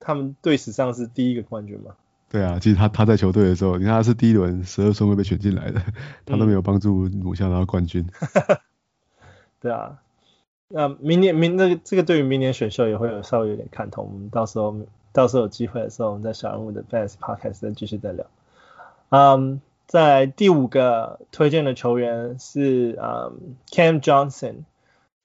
[0.00, 1.92] 他们队史上是第一个冠军嘛。
[2.30, 5.80] 对啊，其实他他在球队的时候，你看他是第一轮十二顺位被选进来的，
[6.24, 8.08] 他都没有帮助母校拿到冠军。
[8.20, 8.58] 嗯、
[9.60, 9.98] 对啊，
[10.68, 14.76] 那明年明那个这个对于明年选秀也会有稍微有点看头，我们到时候。
[15.12, 18.26] 到时候有机会的时候，我们在小人物的 Fantasy Podcast 再继续再聊。
[19.08, 24.64] 嗯，在第五个推荐的球员是嗯 Cam Johnson。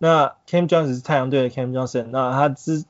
[0.01, 2.07] 那 Cam Johnson 是太阳队的 Cam Johnson。
[2.09, 2.85] 那他之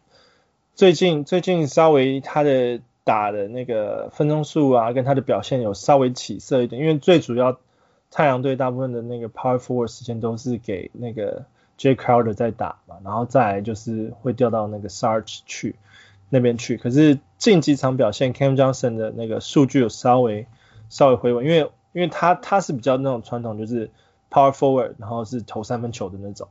[0.76, 7.60] 最近最近稍微他的打的那个分钟数啊，跟他的表现有稍微起色一点，因为最主要
[8.10, 11.43] 太阳队大部分的那个 Power Forward 时间都是给那个
[11.78, 15.76] Jae Crowder 在打嘛，然后再来就是会调到那个 Sarge 去。
[16.34, 20.47] 那边去，可是近几场表现，Cam Johnson 的那个数据有稍微
[20.88, 23.91] 稍微回稳，因为因为他他是比较那种传统，就是
[24.30, 26.47] power forward，然后是投三分球的那种。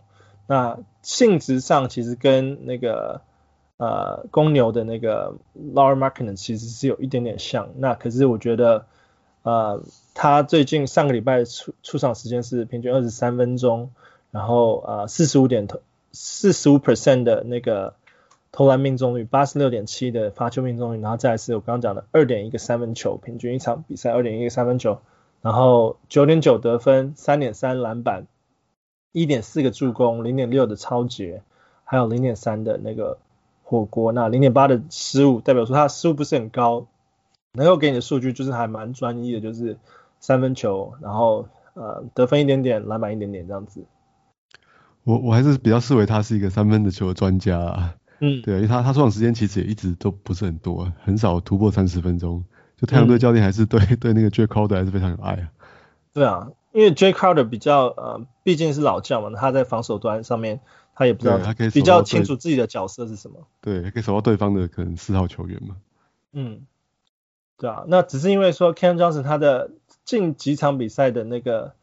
[0.51, 3.21] 那性质上其实跟那个
[3.77, 7.69] 呃公牛的那个 Laura m a r k i n 其实是有一点点像。
[7.77, 8.87] 那可是我觉得
[9.45, 9.81] 呃
[10.13, 13.93] 他最近上个礼拜出出场时间是平均二十三分钟，
[14.33, 17.95] 然后呃四十五点投四十五 percent 的那个。
[18.53, 24.99] 投篮命中率八十六点七的罚球命中率，然后再是我刚刚讲的二点一个三分球，平均一场比赛二点一个三分球，
[25.41, 28.27] 然后九点九得分，三点三篮板，
[29.13, 31.43] 一点四个助攻，零点六的抄截，
[31.85, 33.19] 还有零点三的那个
[33.63, 34.13] 火锅。
[34.13, 36.87] 那零点八的失误代表说他失误不是很高，
[37.53, 39.77] 能够给你的数据就是还蛮专一的，就是
[40.21, 43.85] 三分球，然后呃得分一点点，篮板一点点这样子。
[45.05, 47.95] 我我还是比较视为他是一个三分的球的专家啊。
[48.21, 52.45] 嗯，对，因为他他出场时间其实也一直都不是很多，很少突破三十分钟。
[52.77, 55.49] 就太阳队教练还是对、嗯、对那个 Jae Crowder 还是非常有爱啊。
[56.13, 60.61] 对啊，因为 Jae Crowder 比较呃，毕竟是老将嘛，他在防守端上面
[60.95, 63.47] 他也不知道，他可以比较清楚自己的角色是什么。
[63.61, 65.77] 对，可以守到对方的可能四号球员嘛。
[66.33, 66.67] 嗯，
[67.57, 69.71] 对啊，那只是因为说 Cam Johnson 他的
[70.05, 71.75] 近几场比赛的那个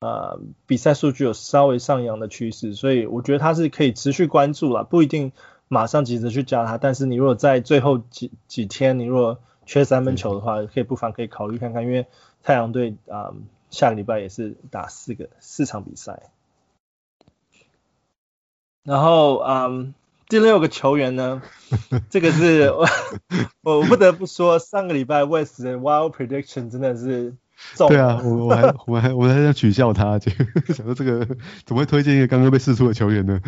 [0.00, 5.32] 呃比赛数据有稍微上扬的趋势，所以我觉得他是可以持续关注了，不一定
[5.68, 12.06] 马上急着去加他，但是你如果在最后几几天，你如果缺三分球的话，可以不妨可以考虑看看，因为
[12.42, 16.30] 太阳队啊、嗯、下个礼拜也是打四个四场比赛。
[18.84, 19.94] 然后嗯
[20.28, 21.42] 第六个球员呢，
[22.08, 22.86] 这个是我
[23.62, 27.34] 我不得不说，上个礼拜 West 的 Wild Prediction 真的是
[27.74, 27.88] 中。
[27.88, 30.30] 对啊，我我还我们还我们还在取笑他，就
[30.72, 31.26] 想说这个
[31.64, 33.40] 怎么会推荐一个刚刚被试出的球员呢？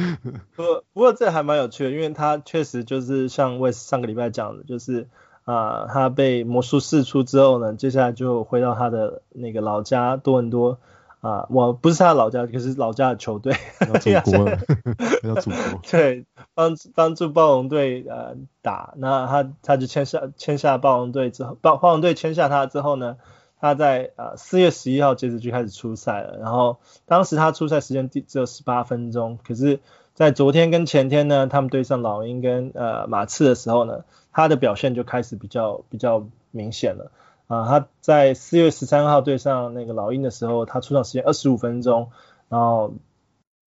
[0.54, 0.62] 不
[0.92, 5.08] 不过这还蛮有趣的，因为他确实就是像 West 上个礼拜讲的，就是。
[5.46, 10.78] 啊、呃，他被魔术释出之后呢，接下来就回到他的那个老家多伦多
[11.20, 14.50] 啊，我不是他的老家，可是老家的球队，要祖国
[15.22, 23.16] 要祖国， 对，帮帮助暴龙队呃打，那他他就签下签下暴龙队之后，暴暴龙队签下他之后呢，
[23.60, 29.78] 他在呃四月十一号截止就开始出赛了，然后当时他出赛时间只有十八分钟，可是，
[30.14, 34.04] 在昨天跟前天呢，他们对上老鹰跟呃马刺的时候呢。
[34.36, 37.10] 他的表现就开始比较比较明显了
[37.46, 37.66] 啊！
[37.66, 42.10] 他在四月十三号对上那个老鹰的时候，他出场时间二十五分钟，
[42.50, 42.92] 然后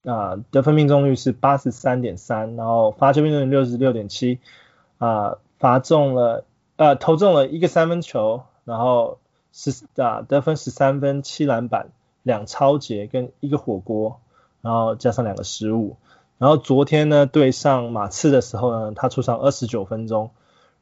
[0.04, 4.42] 啊得分命中率是八十三点三，然后罚球命中率六十六点七
[5.00, 9.18] 啊，罚中了呃投中了一个三分球，然后
[9.52, 11.90] 十啊得分十三分七篮板
[12.22, 14.20] 两抄截跟一个火锅，
[14.62, 15.98] 然后加上两个失误，
[16.38, 20.30] 然后昨天呢对上马刺的时候呢，他出场二十九分钟。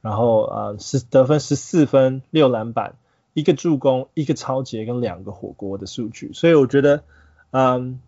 [0.08, 2.96] 然后呃是得分十四分六篮板
[3.34, 7.04] 一个助攻一个超截跟两个火锅的数据，所以我觉得
[7.52, 8.00] 嗯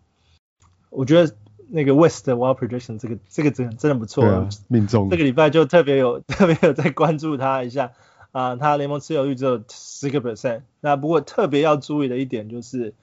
[0.88, 1.34] 我觉得
[1.68, 4.24] 那个 West 的 Wild Prediction 这个这个真真的不错。
[4.24, 5.10] 啊，命中。
[5.10, 7.92] 这个礼拜就特别有 特别有在关注他一下。
[8.32, 12.94] 啊、呃，他联盟持有率只有十个 percent，那不过特别要注意的一点就是。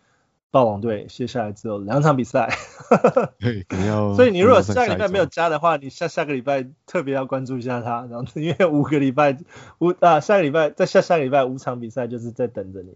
[0.49, 2.49] 暴龙队接下来只有两场比赛，
[3.39, 4.13] 对，肯定要。
[4.15, 9.37] 所以你如果下个礼拜没有加的话，你下下个礼拜特别要关注一下他，然后因为五个礼拜
[9.79, 12.91] 五啊，下个礼拜再下下个礼拜五场比赛就是在等着你，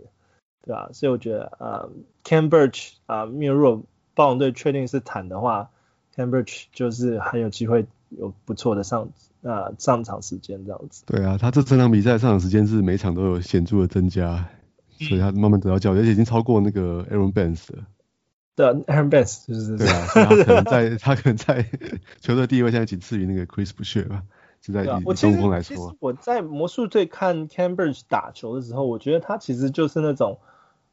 [0.63, 0.89] 对吧？
[0.93, 1.85] 所以我觉得啊
[2.23, 3.83] ，Cambridge 啊，如果
[4.13, 5.69] 霸王队确定是坦的话
[6.15, 9.09] Birch 就是很有机会有不错的上
[9.43, 11.03] 啊上场时间这样子。
[11.05, 14.47] 对啊，他这整场比赛上场时间是每场都有显著的增加。
[15.07, 17.83] 所以他慢慢得到教育，而且已经超过那个 Aaron Baines 了。
[18.55, 21.65] 对，Aaron Baines 就是对啊，他可能在 他可能在
[22.19, 24.23] 球队第一位，现在仅次于那个 Chris Boucher 吧。
[24.63, 25.87] 是在以中锋来说。
[25.87, 30.37] 我，我在魔术队看 Birch 打球的时候，我觉得他其实就是那种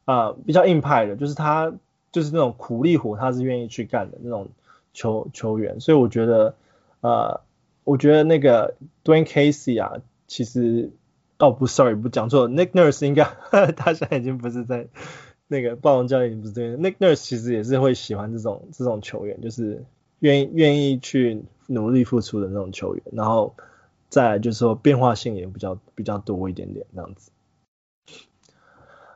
[0.05, 1.71] 啊、呃、比较硬派的，就是他
[2.11, 4.47] 就是那种苦力活，他是愿意去干的那种
[4.93, 5.79] 球球员。
[5.79, 6.55] 所以我觉得
[7.01, 7.41] 呃，
[7.83, 10.91] 我觉得那个 Dwane Casey 啊，其实。
[11.39, 13.23] 哦不，sorry，不讲错，Nick Nurse 应该
[13.75, 14.87] 他现在已经不是在
[15.47, 16.75] 那个暴龙教练，不是这样。
[16.75, 19.85] Nick Nurse 其实也是会喜欢这种这种球员，就是
[20.19, 23.03] 愿意愿意去努力付出的那种球员。
[23.13, 23.55] 然后
[24.09, 27.31] 再来就是说变化性也比较比较多一点点这样子。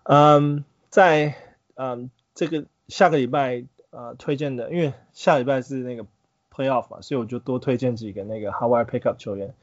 [0.04, 1.36] 嗯，在
[1.76, 6.06] 嗯这个下个礼拜呃推荐的，因为下礼拜是那个
[6.50, 9.54] Playoff 嘛，所以我就多推荐几个那个 Hawaii Pickup 球员。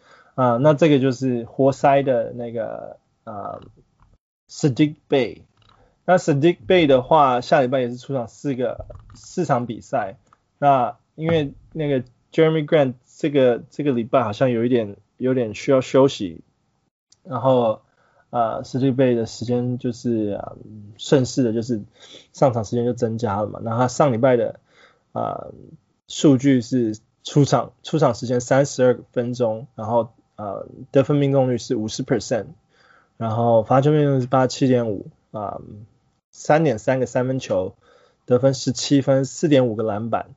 [0.40, 3.60] 啊，那这个就是活塞的那个啊
[4.48, 5.42] ，Saddiq Bey。
[6.06, 10.16] 那 Sadiq Bay 的话，下礼拜也是出场四个四场比赛。
[10.58, 16.40] 那因为那个 Jeremy Grant 这个这个礼拜好像有一点有点需要休息，
[17.22, 17.82] 然后
[18.30, 20.56] 啊，Saddiq Bey 的时间就是啊
[20.96, 21.82] 顺势的，就是
[22.32, 23.60] 上场时间就增加了嘛。
[23.62, 24.58] 那他上礼拜的
[25.12, 25.48] 啊
[26.08, 30.14] 数据是出场出场时间三十二分钟，然后。
[30.40, 32.46] 呃，得分命中率是五十 percent，
[33.18, 35.60] 然后罚球命中率是八七点五，啊，
[36.30, 37.74] 三点三个三分球，
[38.24, 40.30] 得分十七分，四点五个篮板，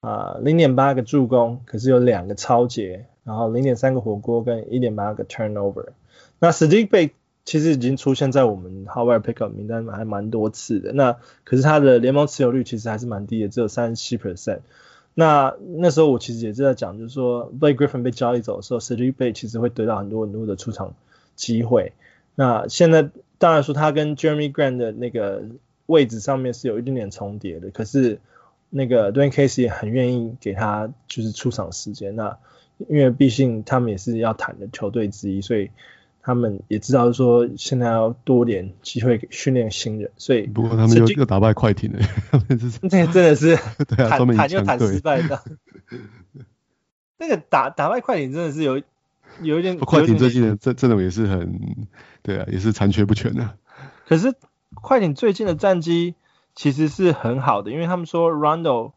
[0.00, 5.86] 啊，零点八个助攻，可是有两个超截，然后零点三个火锅跟一点八个 turnover。
[6.38, 7.12] 那 Saddiq Bey
[7.46, 14.58] 其实已经出现在我们 Hawaii Pickup 名单还蛮多次的，那可是他的联盟持有率其实还是蛮低的，只有三十七 percent。
[15.18, 20.94] 那那时候我其实也是在讲，就是说 Blake Griffin 被交易走的时候 s i d i Bey 其实会得到很多很多的出场
[21.36, 21.94] 机会。
[22.34, 23.08] 那现在
[23.38, 25.44] 当然说他跟 Jeremy Grant 的那个
[25.86, 28.20] 位置上面是有一点点重叠的，可是
[28.68, 32.14] 那个 Dwane Casey 也很愿意给他就是出场时间。
[32.14, 32.36] 那
[32.88, 35.70] 因为毕竟他们也是要谈的球队之一，所以。
[36.26, 42.00] 他们也知道说现在要多点机会训练新人，所以不过他们又又打败快艇了，
[42.90, 43.54] 这真的是
[43.86, 45.40] 谈谈就谈失败的。
[47.16, 48.82] 那个打打败快艇真的是有
[49.40, 51.86] 有一点，快艇最近的这阵容也是很
[52.22, 53.54] 对啊，也是残缺不全的、啊。
[54.08, 54.34] 可是
[54.74, 56.16] 快艇最近的战绩
[56.56, 58.94] 其实是很好的，因为他们说 Rondo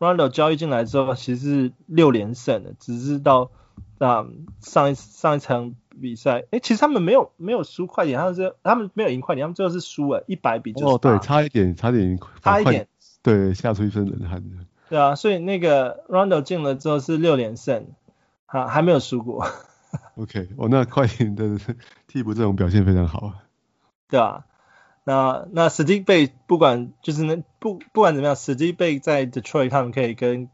[0.00, 3.52] Rondo 交易进来之后，其实是六连胜的，只是到
[3.98, 4.26] 啊
[4.58, 5.76] 上一上一场。
[6.02, 10.92] 比赛，哎、欸，其实他们没有没有输快点，他们是他们没有赢快点，他们最后是输了，一百比九十八。
[10.92, 12.86] 哦，对，差一点，差一点，差一点，
[13.22, 14.44] 对，吓出一身冷汗。
[14.90, 17.86] 对啊，所以那个 Rondo 进了之后是六连胜，
[18.44, 19.46] 啊，还没有输过。
[20.16, 21.58] OK，哦，那快艇的
[22.08, 23.34] 替补这种表现非常好啊。
[24.10, 24.44] 对啊，
[25.04, 30.50] 那那 Saddiq Bey 不管就是那不不管怎么样，Saddiq Bey 在 Detroit 他们可以跟。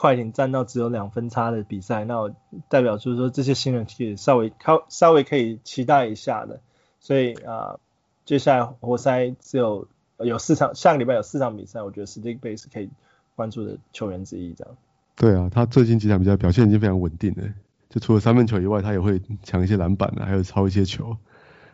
[0.00, 2.34] 快艇战到只有两分差的比赛，那我
[2.70, 6.58] 代表就是说这些新人可以稍微靠稍微可以期待一下的，
[7.00, 7.80] 所以啊、呃，
[8.24, 9.86] 接下来活塞只有
[10.16, 12.88] 有四场，下个礼拜有四场比赛，我觉得 Bey 是可以
[13.36, 14.74] 关注的球员之一，这样。
[15.16, 17.42] 对啊，他最近几场比赛表现已经非常稳定了，
[17.90, 21.14] 就除了三分球以外，他也会抢一些篮板啊，还有抄一些球。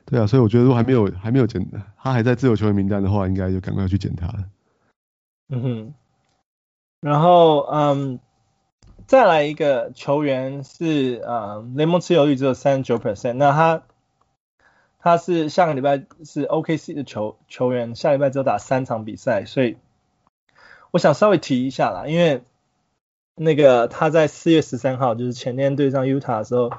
[0.05, 1.65] 对啊，所以我觉得如果还没有还没有捡，
[1.97, 4.45] 他还在自由球员名单的话，应该就赶快去捡他了。
[5.51, 5.95] 嗯哼。
[7.07, 8.19] 然后，嗯，
[9.07, 13.35] 再来一个球员是，嗯，联盟持有率只有三十九 percent。
[13.35, 13.83] 那他，
[14.99, 19.77] 他是下个礼拜是 OKC 的球球员，下礼拜只有打三场比赛，所以
[20.91, 22.43] 我想稍微提一下啦，因为
[23.37, 26.73] 那个他在四月十三号，就是前天对上 Utah 的时候，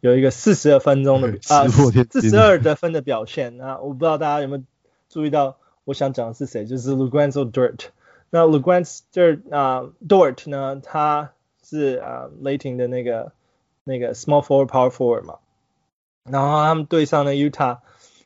[0.00, 4.62] 有一个四十二分钟的啊，四十二得分的表现啊，我不知道大家有没有
[5.10, 7.88] 注意到，我想讲的是谁，就是 Luguentzo Dort。
[8.30, 13.32] 那 l e g r a n d 这啊 Dort 呢，他是啊雷霆的那个
[13.84, 15.36] 那个 small forward power forward 嘛，
[16.24, 17.78] 然后他们对上了 Utah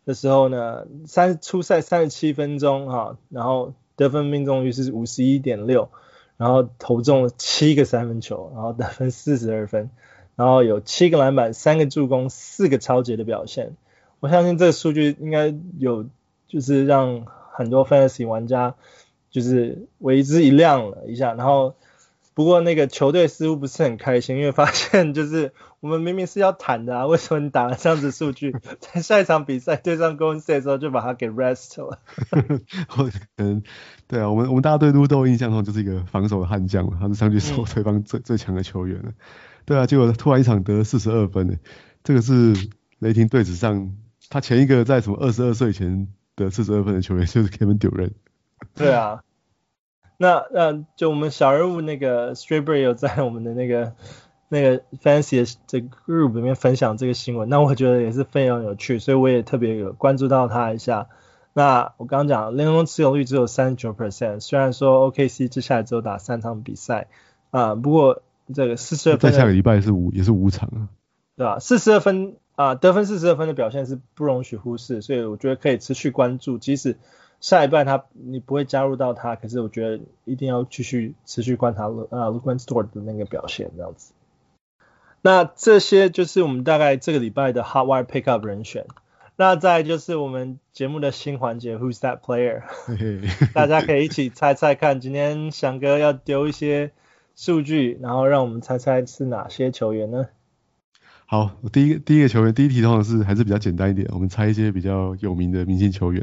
[0.05, 5.91] 的时候呢，三初赛三十七分钟哈，然后得分命中率是五十一点六，
[6.39, 9.91] 然后投中了七个三分球，然后得分四十二分，
[10.37, 13.77] 然后有七个篮板、三个助攻、四个抄截的表现。
[14.21, 16.07] 我相信这个数据应该有
[16.49, 18.75] 就是让很多 fantasy 玩家。
[19.31, 21.77] 就是为之一亮了一下，然后
[22.35, 31.99] 不过那个球队似乎不是很开心，因为发现就是我们明明是要谈的啊，为什么你打了这样子数据， 在下一场比赛对上 Golden State 的时候就把他给 rest 了？
[33.37, 33.63] 嗯，
[34.07, 39.13] 对啊，我们我们大家对 Ludo 印象中就是一个防守的悍将嘛，他是上去守对方最、嗯、最强的球员了。
[39.65, 41.55] 对啊，结果突然一场得四十二分呢，
[42.03, 42.55] 这个是
[42.99, 43.97] 雷霆队史上
[44.29, 48.13] 他前一个在什么二十二岁前得四十二分的球员就是 Kevin Durant。
[48.77, 49.23] 对啊，
[50.17, 53.95] 那那就我们小人物那个 Strawberry 有在我们的那个
[54.49, 61.09] 那个 Fantasy 的这 group 里面分享这个新闻，那我觉得也是非常有趣，所以我也特别有关注到他一下。
[61.53, 67.09] 那我刚刚讲联盟持有率只有三十九 percent，虽然说 OKC 接下来只有打三场比赛
[67.51, 68.23] 啊，不过
[68.55, 70.89] 这个四十二分在下个礼拜是五也是五场啊，
[71.37, 71.59] 对吧？
[71.59, 76.99] 四十二分啊，得分四十二分的表现是不容许忽视，所以我觉得可以持续关注，即使。
[77.41, 84.13] 下一半他你不会加入到他，可是我觉得一定要继续持续观察呃 Luguentzo Dort 的那个表现这样子。
[85.23, 88.87] 那这些就是我们大概这个礼拜的 Hot Wire Pickup 人选。
[89.37, 92.63] 那再就是我们节目的新环节 Who's That Player？
[93.55, 96.93] 大家可以一起猜猜看，今天翔哥要丢一些
[97.37, 100.27] 数据，然后让我们猜猜是哪些球员呢？
[101.25, 106.23] 好，我第一个第一个球员，第一题通常是还是比较简单一点，我们猜一些比较有名的明星球员。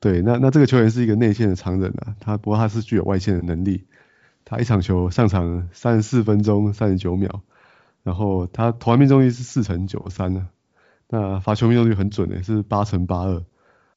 [0.00, 3.84] 对，那那这个球员是一个内线的长人啊，他不过他是具有外线的能力，
[4.44, 7.42] 他一场球上场三十四分钟三十九秒，
[8.04, 10.48] 然后他投篮命中率是四成九三呢，
[11.08, 13.42] 那罚球命中率很准诶，是八成八二，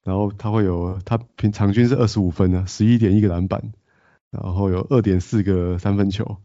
[0.03, 3.71] 然后他会有他平场均是二十五分呢，十一点一个篮板，
[4.31, 6.37] 然后有二点四个三分球，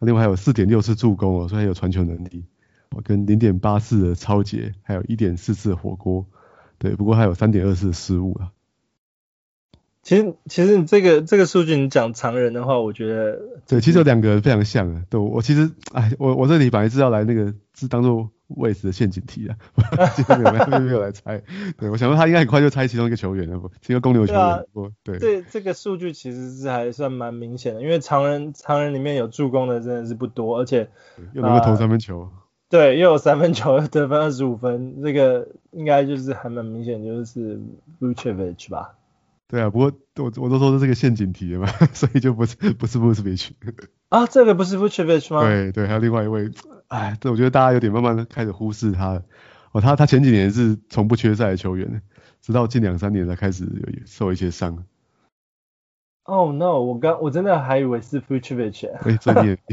[0.00, 2.44] 另外还有四点六次助攻哦，所以还有传球能力，
[3.04, 6.26] 跟零点八次的超截，还有一点四次的火锅，
[6.76, 8.52] 对，不过还有三点二次的失误啊。
[10.08, 15.02] 其实其实你这个这个数据你讲常人的话，我觉得对，其实有两个非常像的。
[15.10, 19.52] 对，我其实哎，我我这里本来是要来那个是当做位置的陷阱题啊，
[20.16, 21.42] 今天没有来没有来猜。
[21.76, 24.64] 对，我想说他应该很快就猜其中一个球员了，不，一个公牛球员。
[25.04, 30.88] 对，这这个数据其实是还算蛮明显的，因为常人常人里面有助攻的真的是不多，而且
[31.34, 32.20] 又能够投三分球。
[32.20, 32.30] 呃
[32.70, 37.60] 对，又有三分球，得分二十五分，这个应该就是还蛮明显，就是
[38.00, 38.94] Vucevic 吧？
[39.48, 43.50] 对啊，不过我我都说是这个陷阱题了嘛， 所以就不是不是 Vucevic
[44.10, 45.40] 啊，这个不是 Vucevic 吗？
[45.40, 46.50] 对对，还有另外一位，
[46.88, 49.24] 哎，这我觉得大家有点慢慢的开始忽视他了。
[49.72, 52.02] 哦，他他前几年是从不缺赛的球员，
[52.40, 54.84] 直到近两三年才开始有受一些伤。
[56.24, 56.80] Oh no！
[56.80, 58.90] 我刚我真的还以为是 Vucevic。
[58.92, 59.58] 哎，这你也。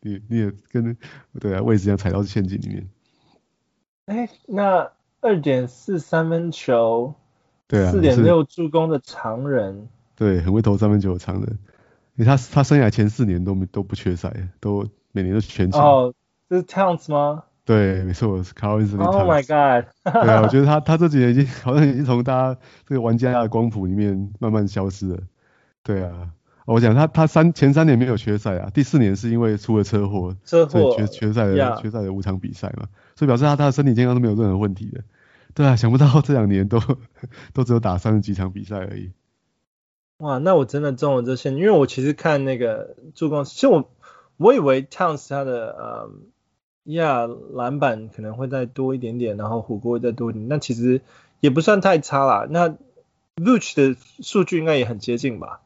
[0.00, 0.96] 你你也跟
[1.40, 2.88] 对啊，位置一样踩到陷阱里面。
[4.06, 7.16] 哎，那二点四三分球，
[7.68, 11.58] 对啊，四点六助攻的常人，对，很会投三分球的常人。
[12.16, 15.80] 因为他他生涯前四年都都不缺赛，都每年都全勤。
[15.80, 16.12] 哦，
[16.48, 17.44] 这是 Towns 吗？
[17.64, 19.04] 对，没错，是 Karl-Anthony Towns。
[19.04, 19.90] Oh my god！
[20.24, 25.18] 对啊，我觉得他他这几年已经好像已经从大家这个玩家的光谱里面慢慢消失了。
[25.82, 26.30] 对啊。
[26.64, 35.00] 我讲他他三前三年没有缺赛啊，第四年是因为出了车祸，车祸缺缺赛的缺赛的五场比赛嘛，所以表示他他的身体健康是没有任何问题的。
[35.54, 36.80] 对啊，想不到这两年都
[37.52, 39.10] 都只有打三十几场比赛而已。
[40.18, 43.90] 哇，那我真的中了这些，因为我其实看那个助攻，其实我
[44.36, 46.10] 我以为 Towns 他的呃
[46.84, 51.02] 呀篮板可能会再多一点点，然后火锅会再多一点，那其实
[51.40, 52.46] 也不算太差啦。
[52.50, 52.68] 那
[53.36, 55.60] Vooch 的数据应该也很接近吧？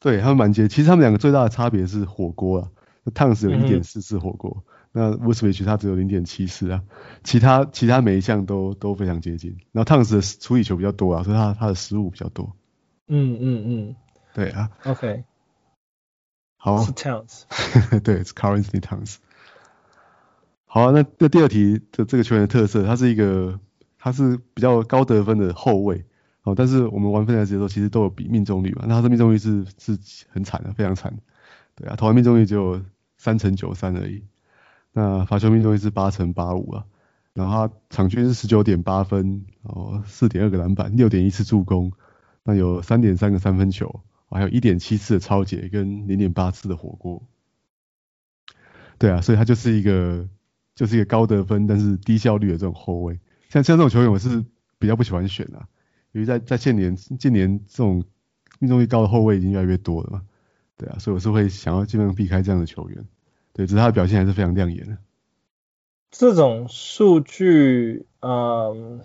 [0.00, 2.68] 对他们蛮接，其实他们两个最大的差别是火锅啊，
[3.04, 6.82] 那 Towns 有一点四次火锅，嗯、那 Vucevic 他只有零点七四啊，
[7.22, 12.56] 其他其他每一项都都非常接近，然后 Towns 的处理球比较多啊，所以他他的失误比较多。
[13.06, 13.96] 嗯嗯嗯，
[14.34, 14.70] 对啊。
[14.84, 15.24] OK。
[16.58, 16.82] 好。
[16.82, 17.44] 是 Towns。
[18.02, 19.16] 对，是 Karl-Anthony Towns。
[20.66, 23.58] 好啊，那那第二题的这个球员的特色，他是一个
[23.98, 26.04] 他是比较高得分的后卫。
[26.42, 28.84] 哦，但是我们玩分的时候，其实都有比命中率嘛。
[28.88, 29.98] 那他的命中率是是
[30.30, 31.18] 很惨的，非常惨。
[31.74, 32.82] 对啊，投篮命中率只有
[33.16, 34.24] 三成九三而已。
[34.98, 36.84] 那罚球命中率是八成八五啊。
[37.34, 41.92] 然后他场均是十九点八分，哦，四点二个篮板，六点一次助攻。
[42.42, 47.22] 那有三点三个三分球，还有一点七次的抄截跟零点八次的火锅。
[48.98, 50.28] 对啊，所以他就是一个
[50.74, 53.20] 就是一个高得分但是低效率的这种后卫。
[53.50, 54.44] 像像这种球员，我是
[54.80, 55.68] 比较不喜欢选啊。
[56.10, 58.02] 因为在在近年近年这种
[58.58, 60.22] 命中率高的后卫已经越来越多了嘛，
[60.76, 63.04] 对啊，所以我是会想要尽量避开这样的球员，
[63.58, 64.96] 对，只是他的表现还是非常亮眼的。
[66.12, 69.00] 这种数据，嗯，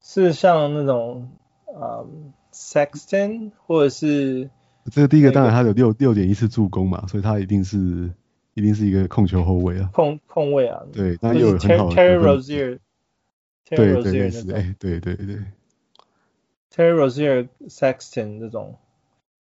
[0.00, 1.32] 是像那种，
[1.66, 4.50] 嗯，Sexton 或者是
[4.92, 8.12] 这个第一个当然他有六六点一次助攻嘛，所以他一定是
[8.54, 12.78] 一定是一个控球后卫啊，控控卫啊，对，那又有很好的 Terry Rozier，
[13.64, 15.38] 对对对，哎，对对对。
[16.72, 18.78] Terry Rozier、Sexton 这种，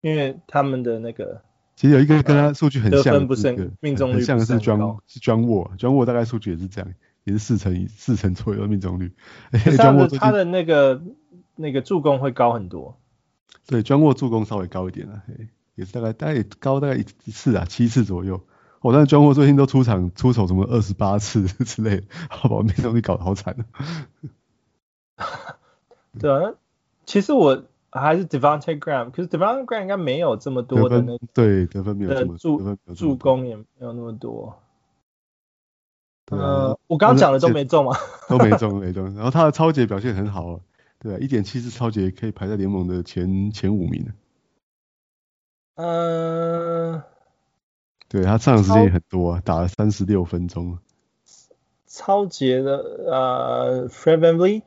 [0.01, 1.43] 因为他们的那个，
[1.75, 6.93] 其实有一个跟他数据很像，得分不是命中率很像的是 John 是 John Wall，John Wall 大概数据也是这样，
[7.25, 9.13] 也是四成四成左右的命中率。
[9.53, 11.03] John Wall 他的那个
[11.57, 12.99] 那个助攻会高很多。
[13.67, 15.23] 对，John Wall 助攻稍微高一点啊，
[15.75, 18.45] 也是大概大概也高大概一一次啊，七次左右。
[18.81, 23.65] 哦，但是 John Wall 最近都出场出手什么二十八次 之类的，好把命中率搞得好惨啊。
[26.19, 26.55] 对啊。
[27.07, 34.59] 其实我还是 Devonte Graham，可是 Devonte Graham 应该没有这么多的那对得分没有这么助助攻也没有那么多。
[36.31, 37.93] 呃，我刚刚讲的 都没中嘛，
[38.29, 39.15] 都没中没中。
[39.15, 40.61] 然后他的抄截表现很好，
[40.99, 44.13] 对，一点七次抄截可以排在联盟的前前五名。
[45.75, 47.03] 嗯，
[48.09, 50.79] 对他上场时间也很多啊，打了三十六分钟。
[51.87, 54.63] 抄截的呃，Fred VanVleet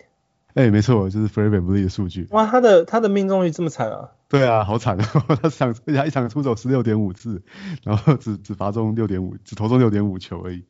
[0.55, 2.27] 哎、欸，没错，就是 VanVleet 的数据。
[2.31, 4.11] 哇，他的他的命中率这么惨啊？
[4.29, 5.05] 对啊，好惨啊！
[5.43, 7.41] 他场他一场出手十六点五次，
[7.83, 10.63] 然后只只罚中六点五，只投中六点五球而已。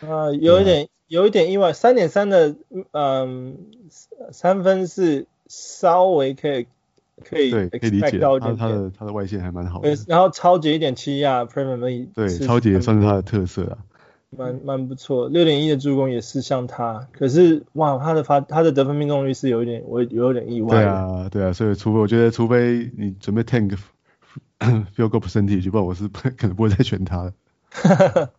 [0.00, 2.54] 啊、呃，有一点、啊、有一点意外，三点三的
[2.92, 3.58] 嗯
[4.30, 6.68] 三分是稍微可以
[7.24, 9.92] 可以对可以理解，他他的他的外线还蛮好的。
[10.06, 13.78] 然后超级一点七啊 VanVleet 对超级也算是他的特色啊。
[14.36, 20.70] 蛮蛮不错，六点一的助攻也是像他，可是哇，他的发他的得分命中率是有一点，我有点意外。
[20.70, 23.76] 对啊，对啊，所以除非我觉得，除非你准备 tank
[24.58, 27.32] field goal percentage，不然我是不可能不会再选他了。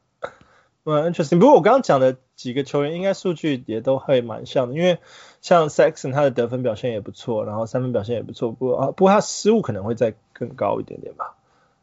[0.84, 1.39] 蛮 interesting。
[1.39, 4.98] 不过我刚刚讲的几个球员，应该数据也都会蛮像的，因为
[5.41, 11.36] 像 Sexton 他的得分表现也不错，然后三分表现也不错，不过啊，不过他失误可能会再更高一点点吧。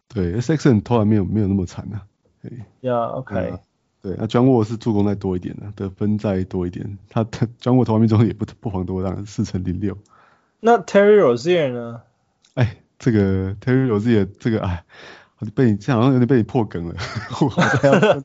[0.08, 2.02] 对，Sexton 投篮没有没有那么惨啊。
[2.42, 2.50] 对
[2.80, 3.54] 呀，OK。
[4.02, 6.98] 对，那 John Wall 是助攻再多一点的，得分再多一点。
[7.10, 9.98] 他他 John Wall 投篮命中也不不遑多让，四乘零六。
[10.60, 12.00] 那 Terry Rozier 呢？
[12.54, 14.84] 哎，这个 Terry Rozier 这个哎，
[15.54, 16.94] 被你这好像有点被你破梗了。
[17.40, 18.24] 我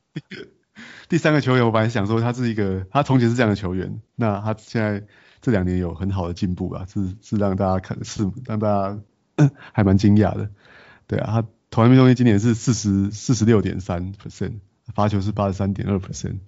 [1.08, 5.04] 第三个球员，我本来想说他是一个，他从前是这样的球员，那他现在
[5.40, 8.68] 这两年有很好的进步啊，是是让大家看是让大
[9.36, 10.50] 家 还蛮惊讶的。
[11.06, 14.60] 对啊，他投篮命中率今年是四十四十六点三 percent。
[14.94, 16.38] 罚球是八十三点二 percent，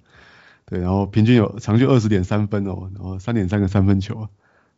[0.64, 4.28] 对，然后平均有场均二十点三分哦，然后三点三个三分球，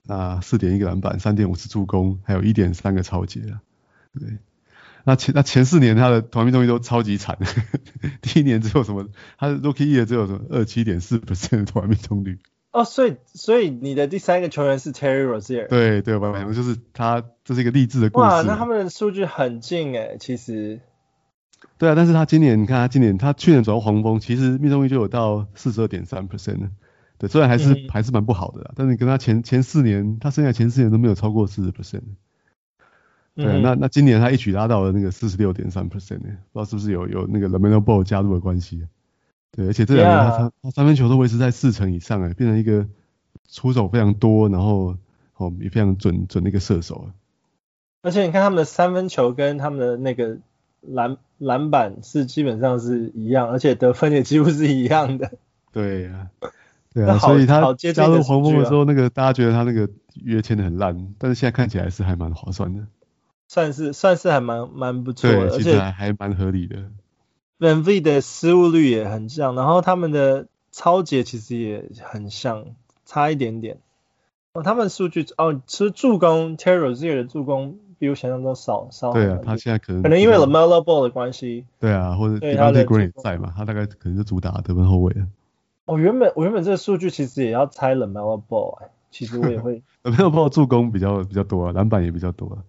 [0.02, 3.60] 那四点一个篮板，三点五次助攻，还有一点三个超截啊，
[4.18, 4.38] 对，
[5.04, 7.38] 那前那前四年他的投篮命中率都超级惨，
[8.22, 9.08] 第一年只有什么，
[9.38, 12.38] 他的 Rookie Year 只有什么二七点四 percent 的投篮命中率。
[12.72, 15.66] 哦，所以所以你的第三个球员是 Terry Rozier？
[15.68, 18.26] 对对，我讲就是他，这是一个励志的故事。
[18.26, 20.80] 哇，那他们的数据很近诶，其实。
[21.80, 26.68] 对啊，但是他今年你看他今年他去年走到黄蜂，其实命中率就有到四十二点三 percent 了。
[27.16, 32.02] 对，虽然还是、嗯、还是蛮不好的啦，但是你跟他前前四年，他剩下前四年都没有超过四十 percent。
[33.34, 38.86] 对、啊，那那今年他一举拉到了那个四十六点三 percent 呢，不知道是不是有有那个 LaMelo Ball 加入的关系。
[39.50, 42.86] 对，而且这两年他.他三分球都维持在四成以上哎，变成一个
[43.48, 44.98] 出手非常多，然后
[45.38, 47.08] 哦也非常准准的一个射手。
[48.02, 50.40] 而且你看他们的三分球跟他们的那个。
[50.80, 55.32] 篮篮板是基本上是一样，而且得分也几乎是一样的。
[55.72, 56.50] 对呀、啊，
[56.92, 62.86] 对啊，所以他加入黄蜂的时候，那个大家觉得他那个约签的很烂，但是现在看起来是还蛮划算的。
[63.46, 66.76] 算是算是还蛮蛮不错的，而且还还蛮合理的。
[67.58, 72.66] VanVleet 的失误率也很像，然后他们的抄截其实也很像，
[73.04, 73.78] 差一点点。
[74.52, 77.78] 哦，他们数据哦，其实助攻 Rozier 的助攻。
[78.00, 79.12] 比我想象中少少。
[79.12, 81.66] 对啊，他现在可能可能因为 LaMelo Ball 的关系。
[81.78, 85.26] 对啊，或者 Devonte' Green 也在嘛，他大概可能是主打得分后卫了。
[85.84, 89.82] 我原本我原本这个数据其实也要猜 LaMelo Ball，哎，其实我也会。
[90.02, 92.64] LaMelo Ball 助攻比较比较多啊，篮板也比较多啊。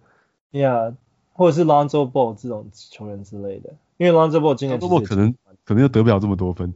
[0.51, 0.95] Yeah，
[1.31, 6.73] 或者是 Lonzo Ball 这种球员之类的，因为 Lonzo Ball 今年 Lonzo Ball 可能可能又得不了这么多分。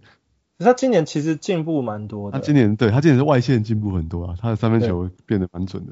[0.57, 2.39] 他今年其实进步蛮多的。
[2.39, 5.91] 他今年对他今年是外线进步很多啊，他的三分球变得蛮准的。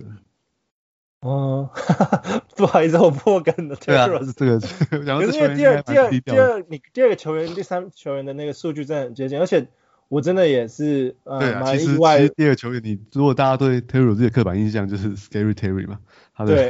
[1.24, 1.70] 哦，
[2.58, 3.76] 不好意思，我破梗了。
[3.78, 9.66] 对啊，这个， 可是因为第二、第二、第二，你第二个球员、第三球员的那个数据真的很接近，而且
[10.10, 12.18] 我真的也是呃蛮意外。
[12.18, 16.00] 其实第二个球员，你如果大家对 Terry 这个刻板印象就是 Scary Terry 嘛，
[16.36, 16.70] 他的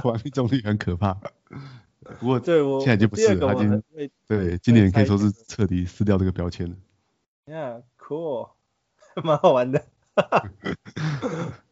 [0.00, 1.16] 投篮命中率很可怕。
[2.18, 3.82] 不过对我现在就不是了，他已经
[4.26, 6.74] 对今年可以说是彻底撕掉这个标签了。
[7.46, 8.48] Yeah，cool，
[9.22, 9.84] 蛮好玩的，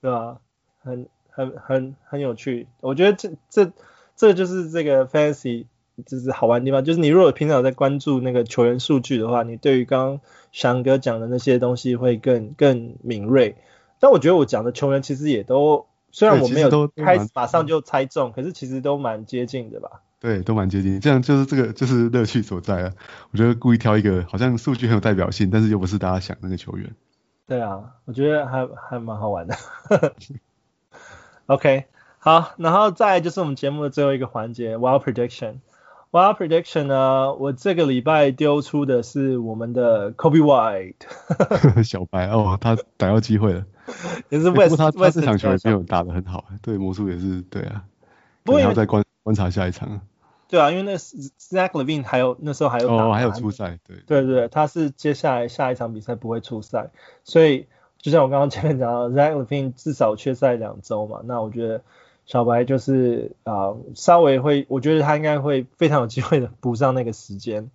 [0.00, 0.38] 对吧？
[0.78, 1.08] 很。
[1.38, 3.70] 很很很有趣，我觉得这这
[4.16, 5.66] 这就是这个 fantasy
[6.04, 10.20] 就是好玩的地方，就是你如果平常有在关注那个球员数据的话，你对于刚刚
[10.50, 13.54] 翔哥讲的那些东西会更更敏锐。
[14.00, 20.02] 但我觉得我讲的球员其实也都，虽然我没有开始马上就猜中，可是其实都蛮接近的吧？
[20.18, 22.92] 对，都蛮接近，这样就是这个就是乐趣所在啊。
[23.30, 26.92] 我觉得故意挑一个好像数据很有代表性，但是又不是大家想那个球员。
[27.46, 29.54] 对啊，我觉得还还蛮好玩的。
[31.48, 31.86] OK，
[32.18, 35.60] 好，然后再就是我们节目的最后一个环节，Wild Prediction。
[36.10, 40.96] Wild Prediction 呢，我这个礼拜丢出的是我们的 Kobe White。
[41.82, 43.64] 小白哦，他逮到机会了。
[44.28, 47.82] 也是为、欸、他他这场球也没有打的很好，对魔术也是对啊。
[48.44, 50.02] 不过要再观观察下一场。
[50.48, 56.90] 对啊，因为那 Zach Levine 还有那时候还有哦还有出赛，对对对，他是接下来下一场比赛不会出赛，
[57.24, 57.66] 所以。
[58.00, 61.82] 就像我刚刚前面讲到，Zach Levine 至少缺赛两周嘛，那我觉得
[62.26, 67.70] 小白就是啊、稍微会，我觉得他应该会非常有机会的补上那个时间。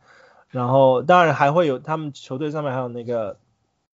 [0.50, 3.36] 然后当然还会有他们球队上面还有那个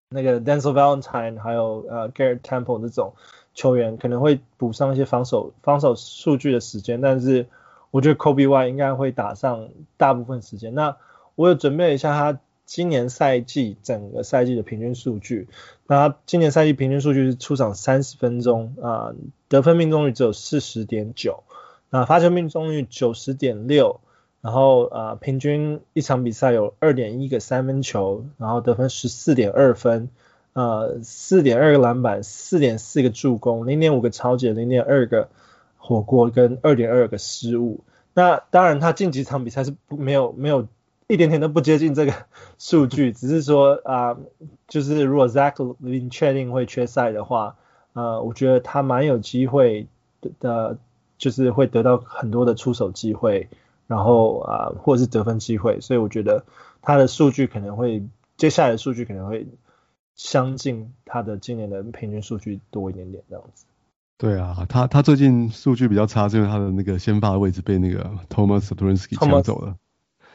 [0.08, 3.14] 那个 Denzel Valentine，还有呃 Garrett Temple 这种
[3.54, 7.46] 球员可能会补上一些防守防守数据的时间，但是
[7.92, 10.74] 我觉得 Kobe Y 应该会打上大部分时间。
[10.74, 10.96] 那
[11.36, 12.40] 我有准备了一下他。
[12.66, 15.46] 今年赛季整个赛季的平均数据，
[15.86, 19.14] 那今年赛季平均数据是出场三十分钟啊，
[19.48, 21.44] 得分命中率只有四十点九，
[21.90, 24.00] 那发球命中率九十点六，
[24.40, 30.08] 然后啊平均一场比赛有二点一个三分球，然后得分十四点二分，
[30.52, 35.28] 呃四点二个篮板，四点四个助攻，零点五个抄截，零点二个
[35.78, 37.84] 火锅跟二点二个失误。
[38.12, 40.66] 那当然他近几场比赛是不没有没有。
[41.08, 42.12] 一点点都不接近这个
[42.58, 44.18] 数据， 只是说啊、呃，
[44.66, 47.56] 就是如果 Zach 确定会缺赛的话，
[47.92, 49.86] 呃，我觉得他蛮有机会
[50.20, 50.78] 的，的，
[51.16, 53.48] 就是会得到很多的出手机会，
[53.86, 56.44] 然后啊、呃，或者是得分机会，所以我觉得
[56.82, 58.02] 他的数据可能会
[58.36, 59.46] 接下来的数据可能会
[60.16, 63.64] 相近他的今年的平均数据多一点点这样子。
[64.18, 69.76] 对啊，他他最近数据比较差，是因为他的那个先发的位置被那个 Tomas Satoransky 抢走了。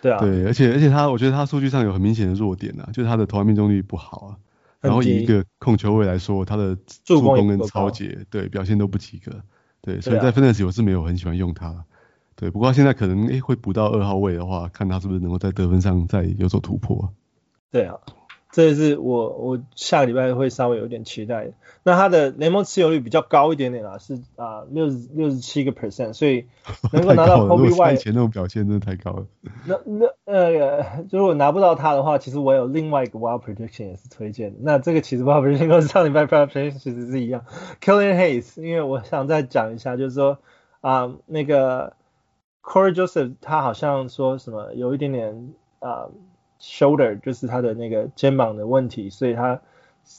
[0.02, 4.36] 对啊，对，而且而且他，我觉得他数据上有很明显的弱点啊，就是他的投篮命中率不好啊。
[4.82, 6.76] 然后以一个控球位来说，他的
[7.06, 9.32] 助攻跟抄截，对表现都不及格。
[9.80, 11.86] 对，所以在 Fantasy 我是没有很喜欢用他。
[12.36, 17.14] 对，不过他现在可能诶会补到二号位的话，看他是不是能够在得分上再有所突破。
[17.70, 17.95] 对啊。
[18.52, 21.54] 这也是我我下个礼拜会稍微有点期待的。
[21.84, 26.45] 那他的联盟持有率比较高一点点啦，是啊六十六十七个 percent，所以
[26.93, 29.26] 能够拿到 Coby White 前那种表现真的太高了。
[29.66, 34.54] 那那呃，如果拿不到他的话，其实我有另外一个 Wild Prediction 也是推荐。
[34.60, 37.45] 那这个其实 Wild Prediction 跟上礼拜 Prediction 其实是一样。
[37.82, 40.38] Killian Hayes，因为我想再讲一下，就是说
[40.82, 41.93] 啊那个
[42.62, 46.10] Cory Joseph 他好像说什么有一点点啊。
[46.62, 49.59] Shoulder 就是他的那个肩膀的问题，所以他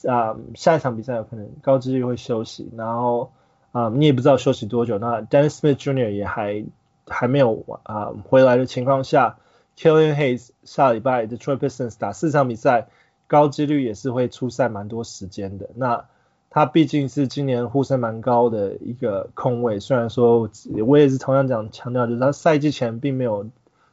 [0.07, 3.31] 啊、下一场比赛有可能高几率会休息，然后
[3.71, 4.99] 啊、你也不知道休息多久。
[4.99, 6.11] 那 Dennis Smith Jr.
[6.11, 6.65] 也还
[7.07, 9.37] 还没有啊、回来的情况下
[9.77, 12.87] ，Killian Hayes 下礼拜 Detroit Pistons 打四场比赛，
[13.27, 15.69] 高几率也是会出赛蛮多时间的。
[15.75, 16.05] 那
[16.49, 20.49] 他毕竟是今年呼声蛮高的一个控卫，虽然说
[20.85, 23.49] 我也是同样讲强调，就是他赛季前并没有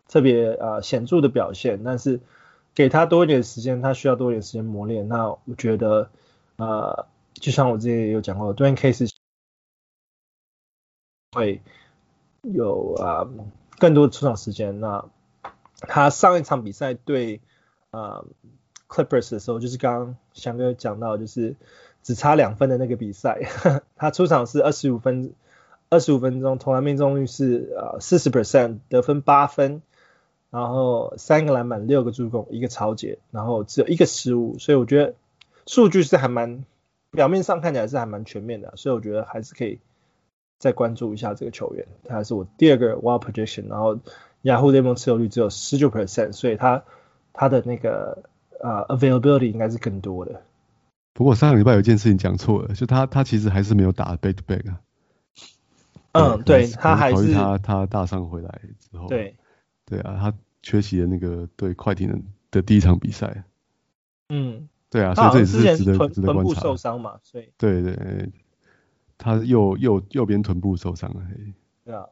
[0.09, 2.20] 特别啊显著的表现，但是
[2.75, 5.09] 给他多一点时间，他需要多一点时间磨练。
[5.09, 6.11] 那我觉得，
[6.57, 9.11] 呃，就像我之前也有讲过，Dwane Casey
[11.33, 11.61] 会
[12.43, 13.29] 有啊、
[13.79, 14.81] 更多的出场时间。
[14.81, 15.05] 那
[15.81, 17.41] 他上一场比赛对
[17.91, 18.27] 啊、呃、
[18.89, 21.57] Clippers 的时候，就是刚刚翔哥讲到，就是
[22.03, 23.41] 只差两分的那个比赛，
[23.97, 25.35] 他出场是二十五分，
[25.91, 29.83] 二十五分钟投篮命中率是啊四十 percent，得分八分。
[30.51, 35.14] 然后三个篮板，六个助攻，一个抄截，然后只有一个失误，所以我觉得
[35.66, 36.64] 数据是还蛮
[37.12, 39.78] 表面上看起来是还蛮全面的，所以我觉得还是可以
[40.59, 44.01] 再关注一下这个球员，他还是我第二个 Wild Prediction，然后
[44.42, 46.82] Yahoo 联盟持有率只有十九 percent，所以他
[47.32, 48.24] 他的那个
[48.59, 50.42] 呃 Availability 应该是更多的。
[51.14, 54.80] 不过上个礼拜有一件事情讲错了，就他他其实还是没有打 Back to Back 啊。
[56.12, 59.07] 嗯，对，他还是他他大伤回来之后。
[59.09, 59.36] 对。
[59.91, 60.32] 对啊，他
[60.62, 62.18] 缺席了那个对快艇的
[62.51, 63.45] 的第一场比赛。
[64.28, 66.43] 嗯，对啊，所以这也是值得臀值得观察。
[66.43, 68.30] 臀部受伤嘛，所以对对，
[69.18, 71.22] 他右右右边臀部受伤了。
[71.84, 72.07] 对啊。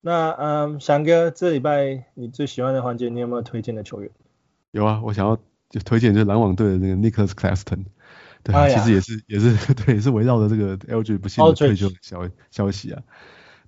[0.00, 4.10] 那嗯，翔哥，这礼拜你最喜欢的环节，你有没有推荐的球员？
[4.70, 5.36] 有啊，我想要
[5.68, 7.84] 就推荐就是篮网队的那个 Nicholas Claxton。
[8.42, 13.02] 对啊，其实也是也是 对，也是围绕着这个 LG 不幸的退休消消息啊。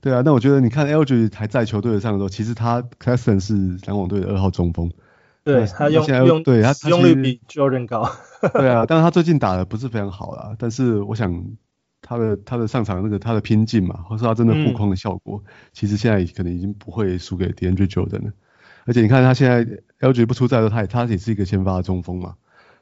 [0.03, 3.55] 对啊，那我觉得你看 LG 还在球队上的时候，其实他 Claxton 是
[3.87, 4.91] 篮网队的二号中锋。
[5.45, 8.11] 对他用对他用率比 Jordan 高。
[8.53, 10.57] 对啊，但是他最近打的不是非常好啦。
[10.59, 11.45] 但是我想
[12.01, 18.33] 他的他的上场那个他的拼劲嘛，或是他真的护框的效果，嗯、其实现在可能已经不会输给 DeAndre Jordan 了。
[18.87, 19.65] 而且你看他现在
[20.01, 22.35] LG 不出赛的时候，他也他也是一个先发的中锋嘛。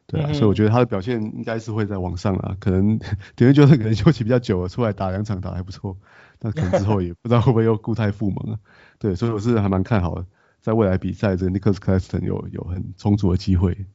[0.06, 2.56] 对啊，嗯、所以我觉得他的表现应该是会在往上啊。
[2.58, 2.98] 可能
[3.36, 5.96] DeAndre Jordan 可能休息比较久了，出来打两场打还不错。
[6.40, 8.58] 那可能之后也不知道会不会又固态复萌啊？
[8.98, 10.24] 对，所以我是还蛮看好的，
[10.62, 13.86] 在未来比赛这个 Nicholas Claxton 有有很充足的机会。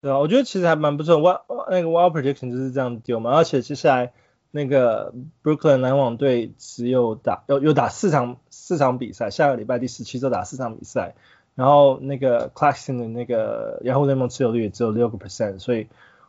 [0.00, 1.18] 对啊，我觉得其实还蛮不错。
[1.18, 4.12] Wild 那个 Wild Prediction 就是这样丢嘛，而且接下来
[4.50, 5.12] 那个
[5.42, 11.14] Brooklyn 篮网队只有打有有打四场四场比赛，下个礼拜第十七周打四场比赛，
[11.54, 15.88] 然后那个 Claxton 的那个 Yahoo 联盟持有率也只有六个 percent，所以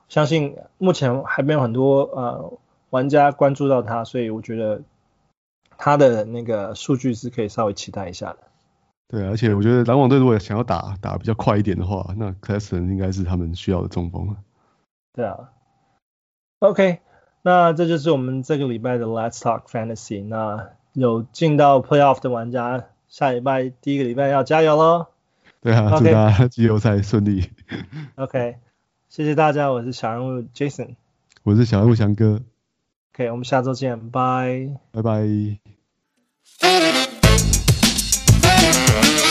[0.09, 2.53] 相信目前还没有很多呃
[2.89, 4.81] 玩家关注到他，所以我觉得。
[5.83, 8.37] 他的那个数据是可以稍微期待一下的。
[9.09, 14.37] 对，而且我觉得篮网队如果想要打打比较快一点的话，那 Claxton 应该是他们需要的中锋了。
[15.11, 15.49] 对啊。
[16.59, 16.99] OK，
[17.41, 20.25] 那这就是我们这个礼拜的 Let's Talk Fantasy。
[20.25, 25.07] 那有进到 Playoff 的玩家，下礼拜第一个礼拜要加油喽。
[25.59, 27.49] 对啊，祝大家季后赛顺利。
[28.15, 28.55] OK，
[29.09, 30.95] 谢谢大家，我是小人物 Jason，
[31.43, 32.39] 我是小人物翔哥。
[33.13, 35.72] OK，我们下周见，拜拜拜。
[36.59, 37.07] Thank
[39.17, 39.22] you.